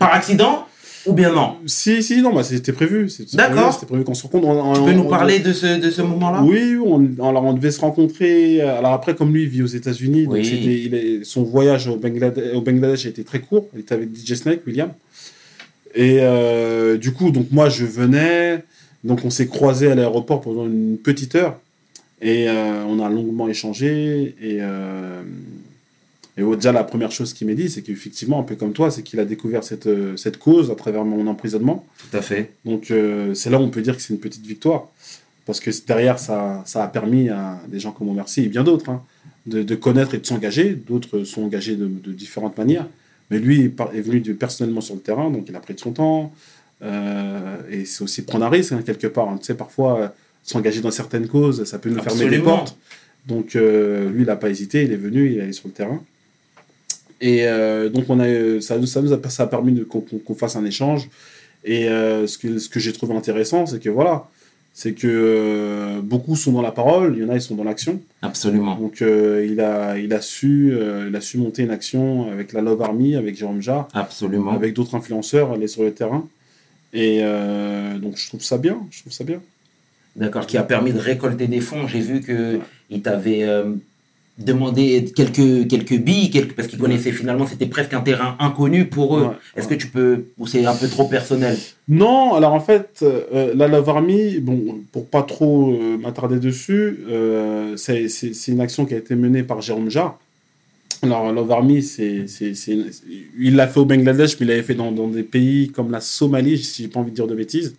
[0.00, 0.66] Par accident
[1.06, 3.08] ou bien non Si, si, non, bah, c'était prévu.
[3.32, 3.72] D'accord.
[3.72, 4.46] C'était prévu qu'on se rencontre.
[4.46, 7.44] On- Tu on- peux nous on- parler de ce, de ce moment-là Oui, on, alors
[7.44, 8.60] on devait se rencontrer.
[8.60, 10.44] Alors après, comme lui, il vit aux États-Unis, Oui.
[10.44, 13.66] c'était, il est- son voyage au Bangladesh, au Bangladesh a été très court.
[13.74, 14.90] Il était avec DJ Snake, William.
[15.94, 18.62] Et euh, du coup, donc moi, je venais.
[19.02, 21.58] Donc on s'est croisés à l'aéroport pendant une petite heure.
[22.22, 24.34] Et euh, on a longuement échangé.
[24.42, 25.22] Et, euh,
[26.36, 29.02] et déjà, la première chose qu'il m'a dit, c'est qu'effectivement, un peu comme toi, c'est
[29.02, 31.84] qu'il a découvert cette, euh, cette cause à travers mon emprisonnement.
[32.10, 32.52] Tout à fait.
[32.64, 34.88] Donc euh, c'est là où on peut dire que c'est une petite victoire.
[35.46, 38.88] Parce que derrière, ça, ça a permis à des gens comme Merci et bien d'autres
[38.90, 39.02] hein,
[39.46, 40.74] de, de connaître et de s'engager.
[40.74, 42.86] D'autres sont engagés de, de différentes manières.
[43.30, 45.92] Mais lui est, venu de- personnellement sur le terrain, donc il a pris de son
[45.92, 46.32] temps.
[46.82, 49.28] Euh, et c'est aussi prendre un risque, hein, quelque part.
[49.28, 49.38] hein.
[49.38, 50.08] Tu sais, parfois, euh,
[50.42, 52.76] s'engager dans certaines causes, ça peut nous fermer des portes.
[53.26, 56.02] Donc lui, il n'a pas hésité, il est venu, il est allé sur le terrain.
[57.20, 60.00] Et euh, donc on a, euh, ça, nous- ça nous a, ça a permis qu'on
[60.00, 61.08] qu'on- qu'on fasse un échange.
[61.64, 64.26] Et euh, ce que, ce que j'ai trouvé intéressant, c'est que voilà,
[64.72, 67.64] c'est que euh, beaucoup sont dans la parole, il y en a ils sont dans
[67.64, 68.00] l'action.
[68.22, 68.76] Absolument.
[68.76, 72.54] Donc euh, il, a, il, a su, euh, il a su monter une action avec
[72.54, 74.52] la Love Army, avec Jérôme Jarre, Absolument.
[74.52, 76.26] avec d'autres influenceurs, aller sur le terrain.
[76.94, 79.40] Et euh, donc je trouve ça bien, je trouve ça bien.
[80.16, 81.86] D'accord, qui a permis de récolter des fonds.
[81.86, 82.58] J'ai vu que
[82.90, 83.42] il t'avait
[84.44, 86.88] demandé quelques, quelques billes, quelques, parce qu'il Ouais.
[86.88, 89.22] connaissait finalement, c'était presque un terrain inconnu pour eux.
[89.22, 89.76] Ouais, Est-ce ouais.
[89.76, 91.56] que tu peux, ou c'est un peu trop personnel?
[91.88, 96.98] Non, alors en fait, euh, la Love Army, bon, pour pas trop euh, m'attarder dessus,
[97.08, 100.18] euh, c'est c'est- c'est une action qui a été menée par Jérôme Jarre.
[101.02, 102.52] Alors, Love Army, c'est, c'est,
[103.38, 106.00] il l'a fait au Bangladesh, mais il l'avait fait dans, dans des pays comme la
[106.02, 107.74] Somalie, si j'ai pas envie de dire de bêtises.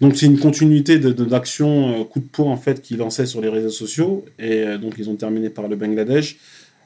[0.00, 3.26] Donc, c'est une continuité de, de- d'actions euh, coup de poing, en fait, qu'il lançait
[3.26, 4.24] sur les réseaux sociaux.
[4.38, 6.36] Et euh, donc, ils ont terminé par le Bangladesh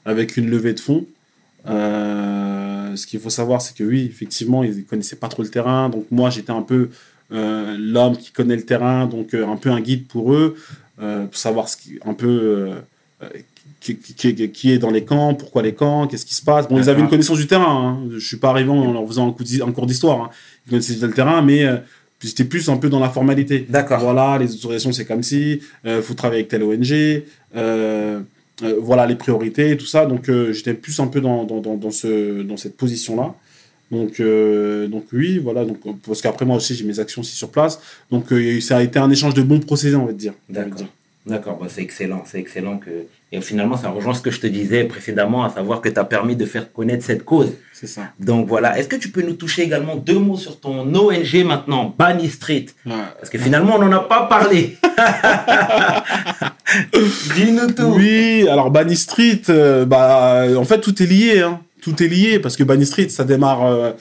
[0.04, 1.04] avec une levée de fonds.
[1.68, 5.48] Euh, ce qu'il faut savoir, c'est que oui, effectivement, ils ne connaissaient pas trop le
[5.48, 5.88] terrain.
[5.88, 6.90] Donc, moi, j'étais un peu
[7.30, 10.54] l'homme qui connaît le terrain, donc un peu un guide pour eux,
[10.98, 12.72] pour savoir ce qui, un peu
[13.80, 16.68] qui, qui- qui- qui est dans les camps, pourquoi les camps, qu'est-ce qui se passe.
[16.68, 17.96] Bon, ils avaient une connaissance du terrain.
[18.04, 18.08] Hein.
[18.12, 20.20] Je suis pas arrivé en leur faisant un, coup d'hi- un cours d'histoire.
[20.24, 20.30] Hein.
[20.66, 21.64] Ils connaissaient déjà le terrain, mais
[22.22, 23.66] j'étais plus un peu dans la formalité.
[23.68, 24.00] D'accord.
[24.00, 27.22] Voilà, les autorisations, c'est comme si, il faut travailler avec telle ONG,
[27.56, 28.20] euh,
[28.62, 30.06] euh, voilà les priorités, tout ça.
[30.06, 33.34] Donc, euh, j'étais plus un peu dans, dans, dans, dans ce, dans cette position-là.
[33.90, 35.64] Donc, euh, donc oui, voilà.
[35.64, 37.80] Donc, parce qu'après, moi aussi, j'ai mes actions aussi sur place.
[38.10, 40.34] Donc, euh, ça a été un échange de bons procédés, on va dire.
[40.48, 40.86] D'accord.
[41.24, 42.90] D'accord, bah, c'est excellent, c'est excellent que
[43.30, 46.04] et finalement ça rejoint ce que je te disais précédemment, à savoir que tu as
[46.04, 47.52] permis de faire connaître cette cause.
[47.72, 48.08] C'est ça.
[48.18, 51.94] Donc voilà, est-ce que tu peux nous toucher également deux mots sur ton ONG maintenant,
[51.96, 52.66] Bunny Street?
[52.84, 52.92] Ouais.
[53.18, 54.76] Parce que finalement on n'en a pas parlé.
[57.34, 57.94] Dis-nous tout.
[57.96, 61.40] Oui, alors Bunny Street, euh, bah, en fait, tout est lié.
[61.40, 61.60] Hein.
[61.82, 63.92] Tout est lié parce que Bunny Street, ça démarre, euh,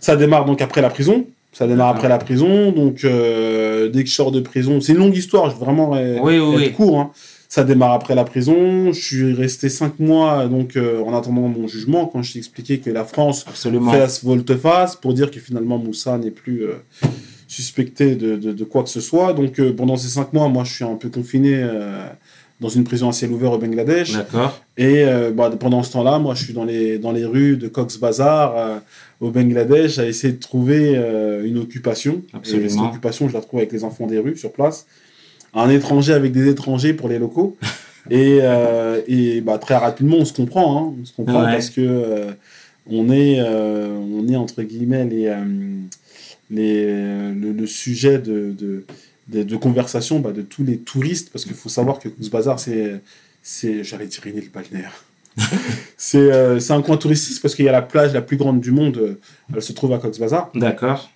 [0.00, 1.26] ça démarre donc après la prison.
[1.54, 2.72] Ça démarre après la prison.
[2.72, 5.92] Donc, euh, dès que je sors de prison, c'est une longue histoire, je veux vraiment
[5.92, 6.72] Oui, être oui.
[6.72, 6.98] court.
[7.00, 7.10] hein.
[7.48, 8.92] Ça démarre après la prison.
[8.92, 12.78] Je suis resté cinq mois donc euh, en attendant mon jugement quand je t'ai expliqué
[12.80, 13.92] que la France Absolument.
[13.92, 16.72] fasse volte-face pour dire que finalement Moussa n'est plus euh,
[17.46, 19.32] suspecté de, de, de quoi que ce soit.
[19.34, 21.64] Donc pendant ces cinq mois, moi je suis un peu confiné
[22.60, 24.12] dans une prison à ciel ouvert au Bangladesh.
[24.12, 24.60] D'accord.
[24.76, 27.68] Et euh, bah, pendant ce temps-là, moi je suis dans les, dans les rues de
[27.68, 28.78] Cox's Bazar euh,
[29.20, 32.22] au Bangladesh à essayer de trouver euh, une occupation.
[32.32, 32.66] Absolument.
[32.66, 34.86] Et cette occupation, je la trouve avec les enfants des rues sur place.
[35.52, 37.56] Un étranger avec des étrangers pour les locaux.
[38.10, 38.38] et
[39.06, 40.78] et bah, très rapidement, on se comprend.
[40.78, 41.52] Hein, on se comprend Ouais.
[41.52, 42.26] parce que
[42.90, 45.32] on, est, on est entre guillemets les,
[46.50, 46.86] les,
[47.32, 48.84] le, le sujet de, de,
[49.28, 51.30] de, de conversation bah, de tous les touristes.
[51.32, 53.00] Parce qu'il faut savoir que Cox's Bazar, c'est,
[53.42, 55.04] c'est j'allais dire une île balnéaire.
[55.96, 58.60] c'est euh, c'est un coin touristique parce qu'il y a la plage la plus grande
[58.60, 58.96] du monde.
[58.98, 59.20] euh,
[59.54, 60.50] Elle se trouve à Cox's Bazar.
[60.54, 61.10] D'accord.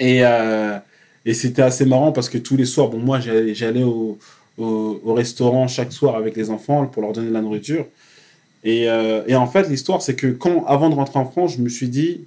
[0.00, 0.78] Et, euh,
[1.24, 4.18] et c'était assez marrant parce que tous les soirs, bon, moi, j'allais j'allais au,
[4.56, 7.84] au, au restaurant chaque soir avec les enfants pour leur donner de la nourriture.
[8.64, 11.62] Et, euh, et en fait, l'histoire, c'est que quand, avant de rentrer en France, je
[11.62, 12.22] me suis dit,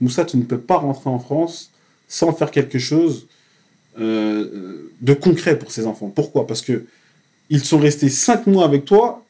[0.00, 1.70] Moussa, tu ne peux pas rentrer en France
[2.08, 3.26] sans faire quelque chose
[4.00, 6.10] euh, de concret pour ces enfants.
[6.14, 6.46] Pourquoi?
[6.46, 6.84] Parce que
[7.50, 9.24] ils sont restés cinq mois avec toi.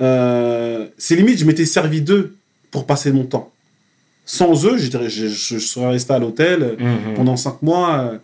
[0.00, 2.34] Euh, c'est limite, je m'étais servi d'eux
[2.70, 3.50] pour passer mon temps.
[4.26, 7.14] Sans eux, je, dirais, je, je serais resté à l'hôtel Mhm.
[7.14, 8.18] pendant cinq mois euh,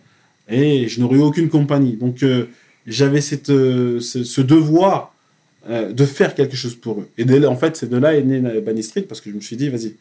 [0.49, 1.93] et je n'aurais eu aucune compagnie.
[1.95, 2.45] Donc euh,
[2.87, 5.13] j'avais cette, euh, ce, ce devoir
[5.69, 7.07] euh, de faire quelque chose pour eux.
[7.17, 9.29] Et dès là, en fait, c'est de là est né la Bunny Street parce que
[9.29, 9.93] je me suis dit, vas-y,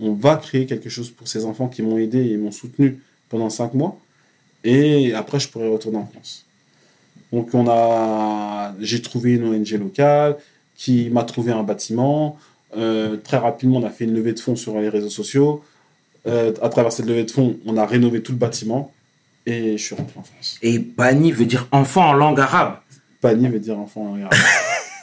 [0.00, 3.50] on va créer quelque chose pour ces enfants qui m'ont aidé et m'ont soutenu pendant
[3.50, 4.00] cinq mois.
[4.64, 6.46] Et après, je pourrais retourner en France.
[7.32, 10.36] Donc on a, j'ai trouvé une ONG locale
[10.76, 12.38] qui m'a trouvé un bâtiment.
[12.76, 15.62] Euh, très rapidement, on a fait une levée de fonds sur les réseaux sociaux.
[16.26, 18.92] Euh, à travers cette levée de fonds, on a rénové tout le bâtiment
[19.46, 20.58] et je suis rentré en France.
[20.62, 22.78] Et Bani veut dire enfant en langue arabe.
[23.22, 24.32] Bani veut dire enfant en arabe.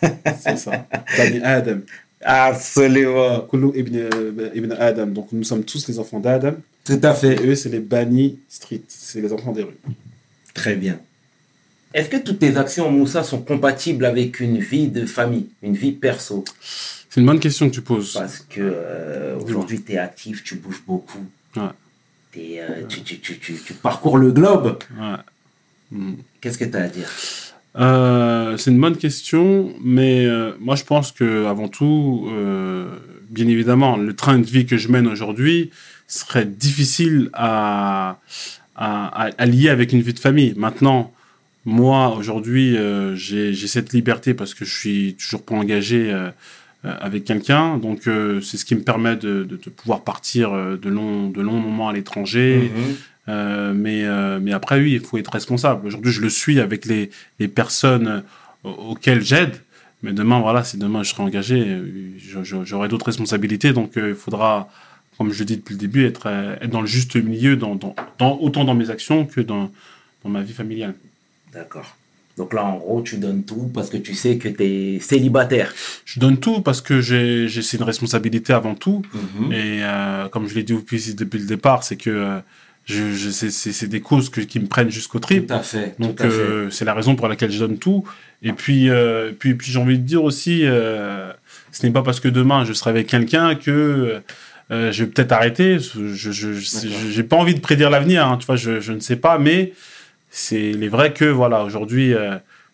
[0.39, 0.87] C'est ça.
[1.17, 1.79] Bani Adam.
[2.23, 3.47] Absolument.
[3.53, 5.07] Ibn, euh, ibn Adam.
[5.07, 6.53] Donc nous sommes tous les enfants d'Adam.
[6.83, 7.45] Tout à Et fait.
[7.45, 8.81] eux, c'est les Bani Street.
[8.87, 9.77] C'est les enfants des rues.
[10.53, 10.99] Très bien.
[11.93, 15.91] Est-ce que toutes tes actions, Moussa, sont compatibles avec une vie de famille, une vie
[15.91, 16.45] perso?
[17.09, 18.13] C'est une bonne question que tu poses.
[18.13, 21.19] Parce que euh, aujourd'hui, tu es actif, tu bouges beaucoup.
[21.57, 21.63] Ouais.
[22.31, 24.79] T'es, euh, tu, tu, tu, tu, tu parcours le globe.
[24.97, 25.17] Ouais.
[25.91, 26.13] Mm.
[26.39, 27.09] Qu'est-ce que tu as à dire?
[27.77, 32.95] Euh, c'est une bonne question, mais euh, moi je pense que avant tout, euh,
[33.29, 35.71] bien évidemment, le train de vie que je mène aujourd'hui
[36.07, 38.19] serait difficile à,
[38.75, 40.53] à, lier avec une vie de famille.
[40.57, 41.13] Maintenant,
[41.63, 42.75] moi aujourd'hui,
[43.15, 46.13] j'ai cette liberté parce que je suis toujours pas engagé
[46.83, 48.09] avec quelqu'un, donc
[48.41, 51.93] c'est ce qui me permet de, de, pouvoir partir de longs de longs moments à
[51.93, 52.69] l'étranger.
[53.31, 55.87] Euh, mais, euh, mais après, oui, il faut être responsable.
[55.87, 57.09] Aujourd'hui, je le suis avec les,
[57.39, 58.07] les personnes
[58.65, 59.55] euh, auxquelles j'aide.
[60.03, 61.77] Mais demain, voilà, si demain je serai engagé,
[62.43, 63.71] j'aurai d'autres responsabilités.
[63.71, 64.67] Donc, il faudra,
[65.17, 66.25] comme je le dis depuis le début, être,
[66.61, 69.71] être dans le juste milieu, dans, dans, dans- autant dans mes actions que dans,
[70.23, 70.95] dans ma vie familiale.
[71.53, 71.95] D'accord.
[72.37, 75.71] Donc là, en gros, tu donnes tout parce que tu sais que tu es célibataire.
[76.05, 79.03] Je donne tout parce que j'ai c'est une responsabilité avant tout.
[79.13, 79.53] Mhm.
[79.53, 82.39] Et euh, comme je l'ai dit depuis, depuis le départ, c'est que euh,
[82.91, 85.47] je, je, c'est- des causes que- qui me prennent jusqu'au trip.
[85.47, 85.95] Tout à fait.
[85.99, 88.03] Donc euh, c'est la raison pour laquelle je donne tout.
[88.43, 91.31] Et puis, euh, puis, puis j'ai envie de dire aussi, euh,
[91.71, 94.21] ce n'est pas parce que demain je serai avec quelqu'un que
[94.69, 95.77] je vais peut-être arrêter.
[95.79, 96.31] Je,
[97.11, 98.25] j'ai pas envie de prédire l'avenir.
[98.25, 99.73] hein, tu vois, je, je ne sais pas, mais
[100.29, 102.13] c'est il est vrai que voilà, aujourd'hui,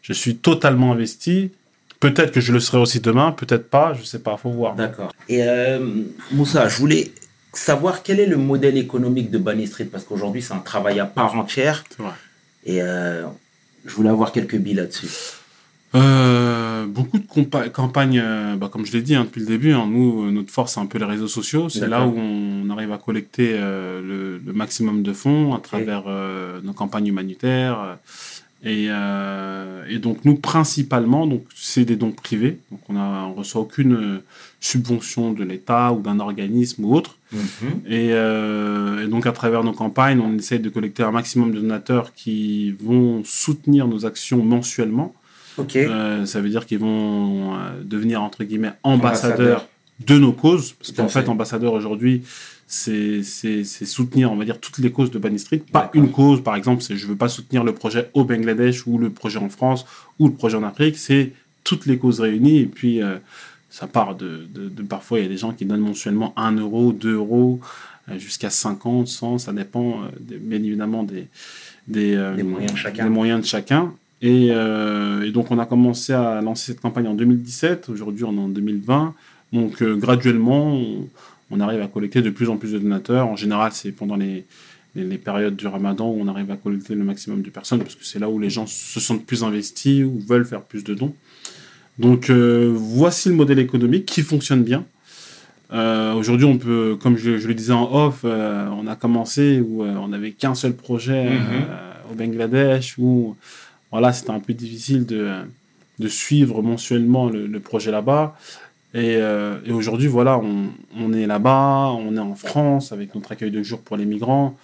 [0.04, 1.52] je suis totalement investi.
[2.00, 4.76] Peut-être que je le serai aussi demain, peut-être pas, je sais pas, faut voir.
[4.76, 5.12] D'accord.
[5.28, 5.80] Et euh,
[6.32, 7.10] Moussa, je voulais
[7.54, 11.06] savoir quel est le modèle économique de Bunny Street parce qu'aujourd'hui, c'est un travail à
[11.06, 11.84] part entière.
[12.66, 13.24] Et euh,
[13.86, 15.08] je voulais avoir quelques billes là-dessus.
[15.96, 19.88] Euh, beaucoup de campagnes, euh, bah, comme je l'ai dit hein, depuis le début, hein,
[19.90, 21.70] nous, notre force, c'est un peu les réseaux sociaux.
[21.70, 26.04] C'est là où on arrive à collecter le, le maximum de fonds à travers
[26.64, 27.98] nos campagnes humanitaires.
[28.64, 32.60] Et, euh, et donc, nous, principalement, donc, c'est des dons privés.
[32.72, 34.22] Donc, on ne reçoit aucune
[34.60, 37.17] subvention de l'État ou d'un organisme ou autre.
[37.32, 37.82] Mhm.
[37.88, 41.60] Et, euh, et donc, à travers nos campagnes, on essaie de collecter un maximum de
[41.60, 45.14] donateurs qui vont soutenir nos actions mensuellement.
[45.58, 45.76] Ok.
[45.76, 49.68] Euh, ça veut dire qu'ils vont euh, devenir entre guillemets ambassadeurs
[50.06, 50.74] de nos causes.
[50.74, 52.24] Parce qu'en fait, ambassadeur aujourd'hui,
[52.68, 55.64] c'est soutenir, on va dire, toutes les causes de Street.
[55.72, 58.98] Pas une cause, par exemple, c'est je veux pas soutenir le projet au Bangladesh ou
[58.98, 59.86] le projet en France
[60.20, 60.98] ou le projet en Afrique.
[60.98, 62.60] C'est toutes les causes réunies.
[62.60, 63.18] Et puis, euh,
[63.70, 66.54] ça part de, de, de- Parfois, il y a des gens qui donnent mensuellement 1
[66.58, 67.60] euro, 2 euros,
[68.10, 71.28] euh, jusqu'à 50, 100, ça dépend euh, des- bien évidemment des,
[71.88, 73.04] des, euh, Des moyens de chacun.
[73.04, 73.94] des moyens de chacun.
[74.22, 77.90] Et, euh, et donc, on a commencé à lancer cette campagne en 2017.
[77.90, 79.14] Aujourd'hui, on est en 2020.
[79.54, 81.08] Donc, euh, graduellement, on,
[81.52, 83.28] on arrive à collecter de plus en plus de donateurs.
[83.28, 84.46] En général, c'est pendant les,
[84.96, 87.96] les, les périodes du ramadan où on arrive à collecter le maximum de personnes parce
[87.96, 90.94] que c'est là où les gens se sentent plus investis ou veulent faire plus de
[90.96, 91.14] dons.
[92.00, 94.86] Donc, euh, voici le modèle économique qui fonctionne bien.
[95.74, 99.60] Euh, Aujourd'hui, on peut, comme je, je le disais en off, euh, on a commencé
[99.60, 101.66] où on n'avait qu'un seul projet Mhm.
[102.12, 103.36] au Bangladesh où
[103.92, 105.28] voilà, c'était un peu difficile de,
[106.00, 108.36] de suivre mensuellement le, le projet là-bas.
[108.94, 109.20] Et,
[109.66, 113.62] et aujourd'hui, voilà, on, on est là-bas, on est en France avec notre accueil de
[113.62, 114.56] jour pour les migrants,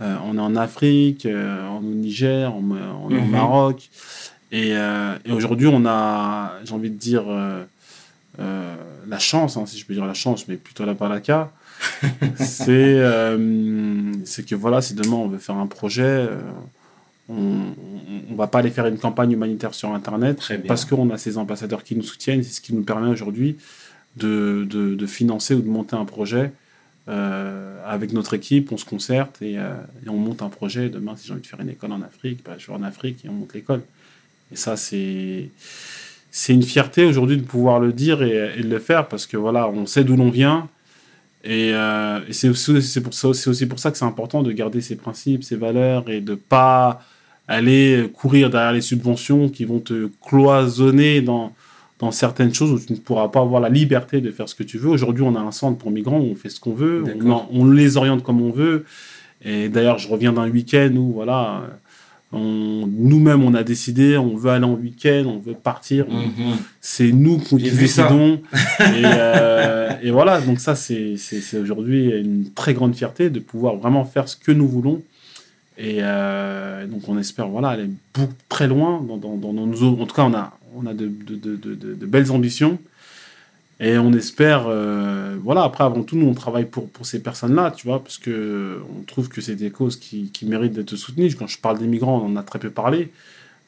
[0.00, 2.62] on est en Afrique, on est au Niger, on,
[3.06, 3.24] on est au.
[3.24, 3.88] Maroc.
[4.52, 7.62] Et, euh, et aujourd'hui, on a, j'ai envie de dire, euh,
[8.40, 8.74] euh,
[9.08, 11.52] la chance, hein, si je peux dire la chance, mais plutôt la baraka,
[12.36, 12.96] c'est
[14.46, 16.28] que voilà, si demain on veut faire un projet,
[17.28, 17.74] on,
[18.30, 21.38] on va pas aller faire une campagne humanitaire sur Internet Très parce qu'on a ces
[21.38, 22.42] ambassadeurs qui nous soutiennent.
[22.42, 23.56] C'est ce qui nous permet aujourd'hui
[24.16, 26.52] de, de, de financer ou de monter un projet
[27.08, 28.72] euh, avec notre équipe.
[28.72, 29.74] On se concerte et, euh,
[30.04, 30.88] et on monte un projet.
[30.88, 33.24] Demain, si j'ai envie de faire une école en Afrique, bah, je vais en Afrique
[33.24, 33.82] et on monte l'école.
[34.52, 35.48] Et ça, c'est
[36.30, 39.36] c'est une fierté aujourd'hui de pouvoir le dire et, et de le faire parce que
[39.36, 40.68] voilà, on sait d'où l'on vient.
[41.42, 44.80] Et, euh, et c'est aussi, pour ça, aussi pour ça que c'est important de garder
[44.80, 47.02] ses principes, ses valeurs et de pas
[47.48, 51.52] aller courir derrière les subventions qui vont te cloisonner dans,
[51.98, 54.62] dans certaines choses où tu ne pourras pas avoir la liberté de faire ce que
[54.62, 54.90] tu veux.
[54.90, 57.70] Aujourd'hui, on a un centre pour migrants où on fait ce qu'on veut, on, on
[57.70, 58.84] les oriente comme on veut.
[59.42, 61.62] Et d'ailleurs, je reviens d'un week-end où voilà,
[62.38, 66.56] nous-mêmes, on a décidé, on veut aller en week-end, on veut partir, Mhm.
[66.80, 68.40] c'est nous qui décidons.
[68.80, 71.16] et, euh, et voilà, donc ça, c'est
[71.60, 75.02] aujourd'hui une très grande fierté de pouvoir vraiment faire ce que nous voulons.
[75.78, 79.02] Et euh, donc, on espère voilà, aller beaucoup, très loin.
[79.06, 81.74] Dans, dans, dans nos, en tout cas, on a, on a de, de, de, de,
[81.74, 82.78] de- de belles ambitions.
[83.82, 87.72] Et on espère, euh, voilà, après, avant tout, nous, on travaille pour, pour ces personnes-là,
[87.74, 91.34] tu vois, parce que on trouve que c'est des causes qui, qui méritent d'être soutenues.
[91.34, 93.10] Quand je parle des migrants, on en a très peu parlé.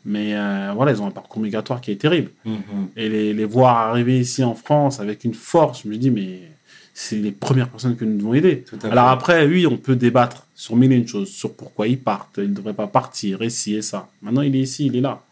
[0.05, 2.89] Mais euh, voilà, ils ont un parcours migratoire qui est terrible Mhm.
[2.97, 6.41] et les, les voir arriver ici en France avec une force, je me dis, mais
[6.93, 8.65] c'est les premières personnes que nous devons aider.
[8.83, 9.13] Alors fait.
[9.13, 12.51] après, oui, on peut débattre sur mille et une choses, sur pourquoi ils partent, ils
[12.51, 14.09] ne devraient pas partir, et ci et ça.
[14.21, 15.23] Maintenant, il est ici, il est là.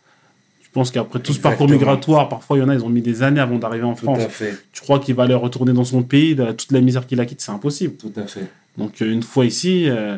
[0.70, 3.02] Je pense qu'après tout ce parcours migratoire, parfois, il y en a, ils ont mis
[3.02, 4.20] des années avant d'arriver en Tout France.
[4.20, 4.56] à fait.
[4.72, 7.40] Tu crois qu'il va aller retourner dans son pays, toute la misère qu'il a quitte,
[7.40, 7.94] c'est impossible.
[7.96, 8.46] Tout à fait.
[8.78, 10.16] Donc, euh, une fois ici, euh,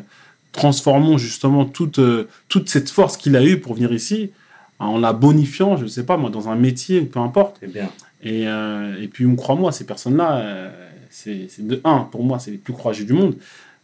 [0.52, 4.30] transformons justement toute, euh, toute cette force qu'il a eue pour venir ici,
[4.78, 7.56] en la bonifiant, je ne sais pas moi, dans un métier ou peu importe.
[7.60, 7.88] C'est bien.
[8.22, 10.70] Et, euh, et puis, crois-moi, ces personnes-là,
[11.08, 13.36] c'est de un, pour moi, c'est les plus courageux du monde.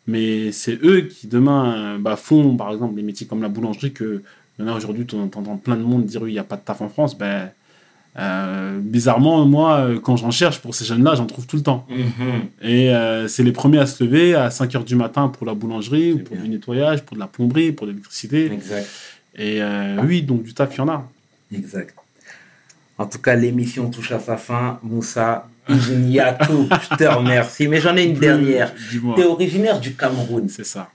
[0.07, 4.23] Mais c'est eux qui, demain, bah, font, par exemple, des métiers comme la boulangerie, que
[4.59, 6.45] il y en a aujourd'hui, tu entends plein de monde dire, oui, il n'y a
[6.45, 7.17] pas de taf en France.
[7.17, 7.51] Ben,
[8.19, 11.87] euh, bizarrement, moi, euh, quand j'en cherche pour ces jeunes-là, j'en trouve tout le temps.
[11.89, 12.49] Mhm.
[12.63, 15.55] Et euh, c'est les premiers à se lever à 5 h du matin pour la
[15.55, 16.45] boulangerie, pour bien.
[16.45, 18.51] du nettoyage, pour de la plomberie, pour l'électricité.
[18.51, 18.89] Exact.
[19.37, 21.09] Et euh, oui, donc du taf, il y en a.
[21.55, 21.95] Exact.
[22.99, 24.81] En tout cas, l'émission touche à sa fin.
[24.83, 27.69] Moussa Igniatou, je te remercie.
[27.69, 28.75] Mais j'en ai une dernière.
[28.75, 30.49] Tu es originaire du Cameroun.
[30.49, 30.91] C'est ça.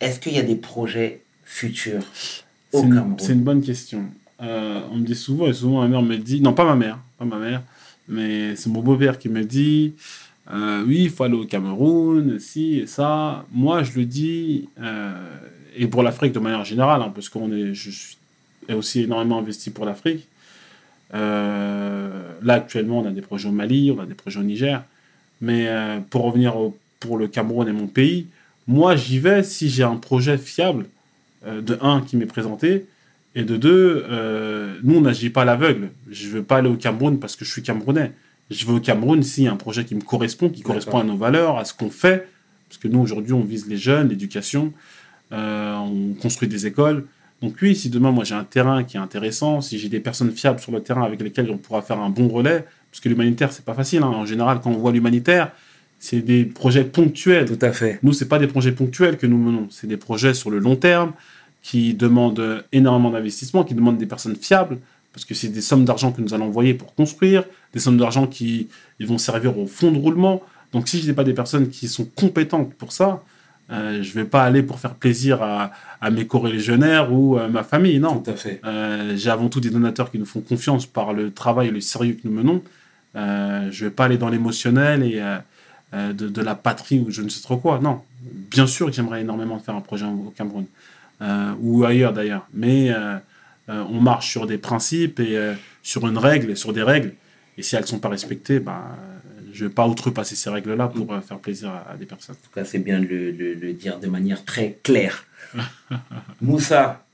[0.00, 2.02] Est-ce qu'il y a des projets futurs
[2.72, 4.04] au C'est une, Cameroun c'est une bonne question.
[4.42, 6.98] Euh, on me dit souvent, et souvent ma mère me dit, non pas ma mère,
[7.18, 7.62] pas ma mère,
[8.08, 9.94] mais c'est mon beau-père qui me dit,
[10.52, 13.46] euh, oui, il faut aller au Cameroun, si et ça.
[13.52, 15.12] Moi, je le dis, euh,
[15.76, 18.16] et pour l'Afrique de manière générale, hein, parce qu'on est, je suis
[18.68, 20.26] aussi énormément investi pour l'Afrique.
[21.12, 24.82] Là, actuellement, on a des projets au Mali, on a des projets au Niger.
[25.40, 25.68] Mais
[26.10, 28.26] pour revenir au- pour le Cameroun et mon pays,
[28.66, 30.86] moi, j'y vais si j'ai un projet fiable,
[31.44, 32.86] de un, qui m'est présenté,
[33.34, 35.90] et de deux, euh, nous, on n'agit pas à l'aveugle.
[36.10, 38.12] Je ne veux pas aller au Cameroun parce que je suis Camerounais.
[38.50, 41.04] Je vais au Cameroun s'il y a un projet qui me correspond, qui correspond à
[41.04, 42.28] nos valeurs, à ce qu'on fait.
[42.68, 44.72] Parce que nous, aujourd'hui, on vise les jeunes, l'éducation,
[45.32, 47.04] euh, on construit des écoles.
[47.42, 50.30] Donc oui, si demain, moi, j'ai un terrain qui est intéressant, si j'ai des personnes
[50.30, 53.52] fiables sur le terrain avec lesquelles on pourra faire un bon relais, parce que l'humanitaire,
[53.52, 54.02] c'est pas facile.
[54.02, 54.06] hein.
[54.06, 55.52] En général, quand on voit l'humanitaire,
[56.06, 57.46] c'est des projets ponctuels.
[57.54, 57.92] Tout à fait.
[58.04, 60.76] Nous, c'est pas des projets ponctuels que nous menons, c'est des projets sur le long
[60.88, 61.12] terme
[61.68, 64.76] qui demandent énormément d'investissement, qui demandent des personnes fiables,
[65.12, 67.42] parce que c'est des sommes d'argent que nous allons envoyer pour construire,
[67.74, 68.68] des sommes d'argent qui
[69.00, 70.36] ils vont servir au fond de roulement.
[70.72, 73.08] Donc, si je n'ai pas des personnes qui sont compétentes pour ça,
[73.68, 77.64] Euh, je vais pas aller pour faire plaisir à, à mes corréligionnaires ou à ma
[77.72, 78.14] famille, non.
[78.20, 78.56] Tout à fait.
[78.64, 81.80] Euh, J'ai avant tout des donateurs qui nous font confiance par le travail et le
[81.80, 82.60] sérieux que nous menons.
[83.16, 85.18] Euh, je vais pas aller dans l'émotionnel et
[85.92, 87.78] de, de la patrie ou je ne sais trop quoi.
[87.80, 88.02] Non,
[88.50, 90.66] bien sûr que j'aimerais énormément faire un projet au Cameroun
[91.22, 93.16] euh, ou ailleurs d'ailleurs, mais euh,
[93.68, 97.12] euh, on marche sur des principes et euh, sur une règle et sur des règles.
[97.58, 98.96] Et si elles sont pas respectées, bah,
[99.52, 102.36] je vais pas outrepasser ces règles-là pour euh, faire plaisir à, à des personnes.
[102.38, 105.24] En tout cas, c'est bien de le, le- le dire de manière très claire.
[106.40, 107.04] Moussa,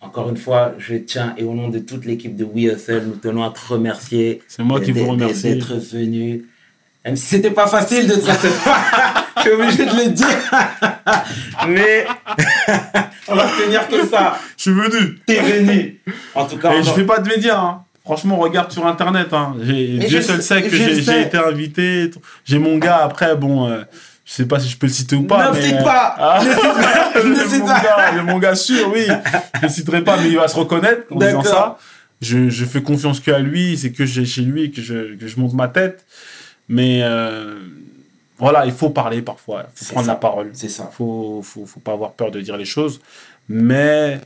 [0.00, 3.16] encore une fois, je tiens, et au nom de toute l'équipe de We Hustle, nous
[3.16, 4.42] tenons à te remercier.
[4.48, 5.42] C'est moi qui vous remercie.
[5.44, 6.44] D'être venu.
[7.04, 10.26] Même si c'était pas facile de te recevoir, je suis obligé de le dire.
[11.68, 12.06] Mais
[13.28, 14.38] on va retenir que ça.
[14.56, 15.18] Je suis venu.
[15.26, 16.00] T'es venu.
[16.34, 17.58] En tout cas, Et je fais pas de médias.
[17.60, 17.80] hein.
[18.04, 19.28] Franchement, regarde sur internet.
[19.32, 19.54] Hein.
[19.58, 22.10] Dieu je seul sais- sait que j'ai été invité.
[22.44, 23.34] J'ai mon gars après.
[23.36, 23.82] Bon, euh,
[24.26, 25.50] je sais pas si je peux le citer ou pas.
[25.50, 26.14] Ne mais, cite pas.
[26.18, 26.40] ah,
[27.24, 28.12] Ne cite pas.
[28.22, 29.06] Mon gars sûr, oui.
[29.60, 31.78] Je le citerai pas, mais il va se reconnaître en disant ça.
[32.20, 33.76] Je, je fais confiance qu'à lui.
[33.78, 36.04] C'est que j'ai chez lui que je, que je monte ma tête.
[36.68, 37.58] Mais euh,
[38.38, 39.66] voilà, il faut parler parfois.
[39.74, 40.12] Il faut prendre ça.
[40.12, 40.50] la parole.
[40.52, 40.90] C'est ça.
[40.92, 43.00] faut, faut, faut pas avoir peur de dire les choses.
[43.48, 44.20] Mais,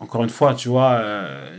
[0.00, 1.58] encore une fois, tu vois, euh,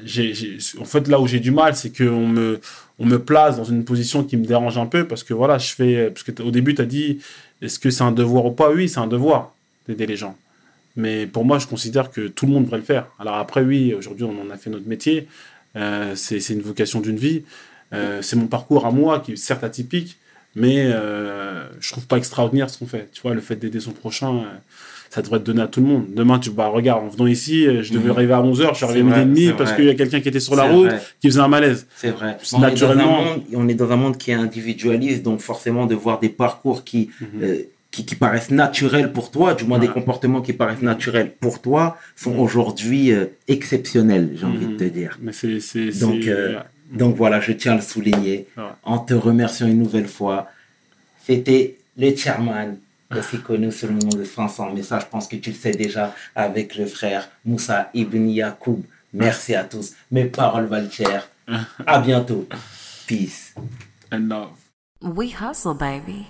[0.80, 2.60] en fait, là où j'ai du mal, c'est qu'on me,
[3.00, 5.74] on me place dans une position qui me dérange un peu parce que voilà, je
[5.74, 6.10] fais.
[6.10, 7.20] Parce que au début, tu as dit
[7.62, 8.72] est-ce que c'est un devoir ou pas?
[8.72, 9.54] Oui, c'est un devoir
[9.88, 10.36] d'aider les gens.
[10.96, 13.08] Mais pour moi, je considère que tout le monde devrait le faire.
[13.20, 15.28] Alors après, oui, aujourd'hui, on en a fait notre métier.
[15.76, 17.44] Euh, c'est, c'est une vocation d'une vie.
[17.94, 20.18] Euh, c'est mon parcours à moi qui est certes atypique,
[20.56, 23.10] mais euh, je trouve pas extraordinaire ce qu'on fait.
[23.14, 24.42] Tu vois, le fait d'aider son prochain, euh,
[25.10, 26.06] ça devrait être donné à tout le monde.
[26.16, 28.12] Demain, tu bah, regarde, en venant ici, je devais Mhm.
[28.16, 30.40] arriver à 11h, je suis arrivé à midi parce qu'il y a quelqu'un qui était
[30.40, 31.02] sur la route vrai.
[31.22, 31.86] qui faisait un malaise.
[31.96, 32.38] C'est vrai.
[32.42, 33.24] C'est On est, naturellement.
[33.24, 36.84] monde, on est dans un monde qui est individualiste, donc forcément de voir des parcours
[36.84, 37.28] qui, Mhm.
[37.44, 37.58] euh,
[37.92, 41.96] qui, qui paraissent naturels pour toi, du moins des comportements qui paraissent naturels pour toi,
[42.16, 45.20] sont aujourd'hui euh, exceptionnels, j'ai envie de te dire.
[45.22, 45.60] Mais c'est.
[45.60, 46.56] c'est- Donc, euh.
[46.94, 48.64] Donc voilà, je tiens à le souligner Ouais.
[48.84, 50.48] en te remerciant une nouvelle fois.
[51.26, 52.78] C'était le chairman,
[53.16, 54.72] aussi connu sous le nom de François.
[54.74, 58.84] Mais ça, je pense que tu le sais déjà avec le frère Moussa Ibn Yacoub.
[59.14, 59.94] Merci à tous.
[60.12, 61.30] Mes paroles valent cher.
[61.86, 62.48] À bientôt.
[63.08, 63.54] Peace.
[64.12, 64.52] And love.
[65.02, 66.28] We hustle, baby.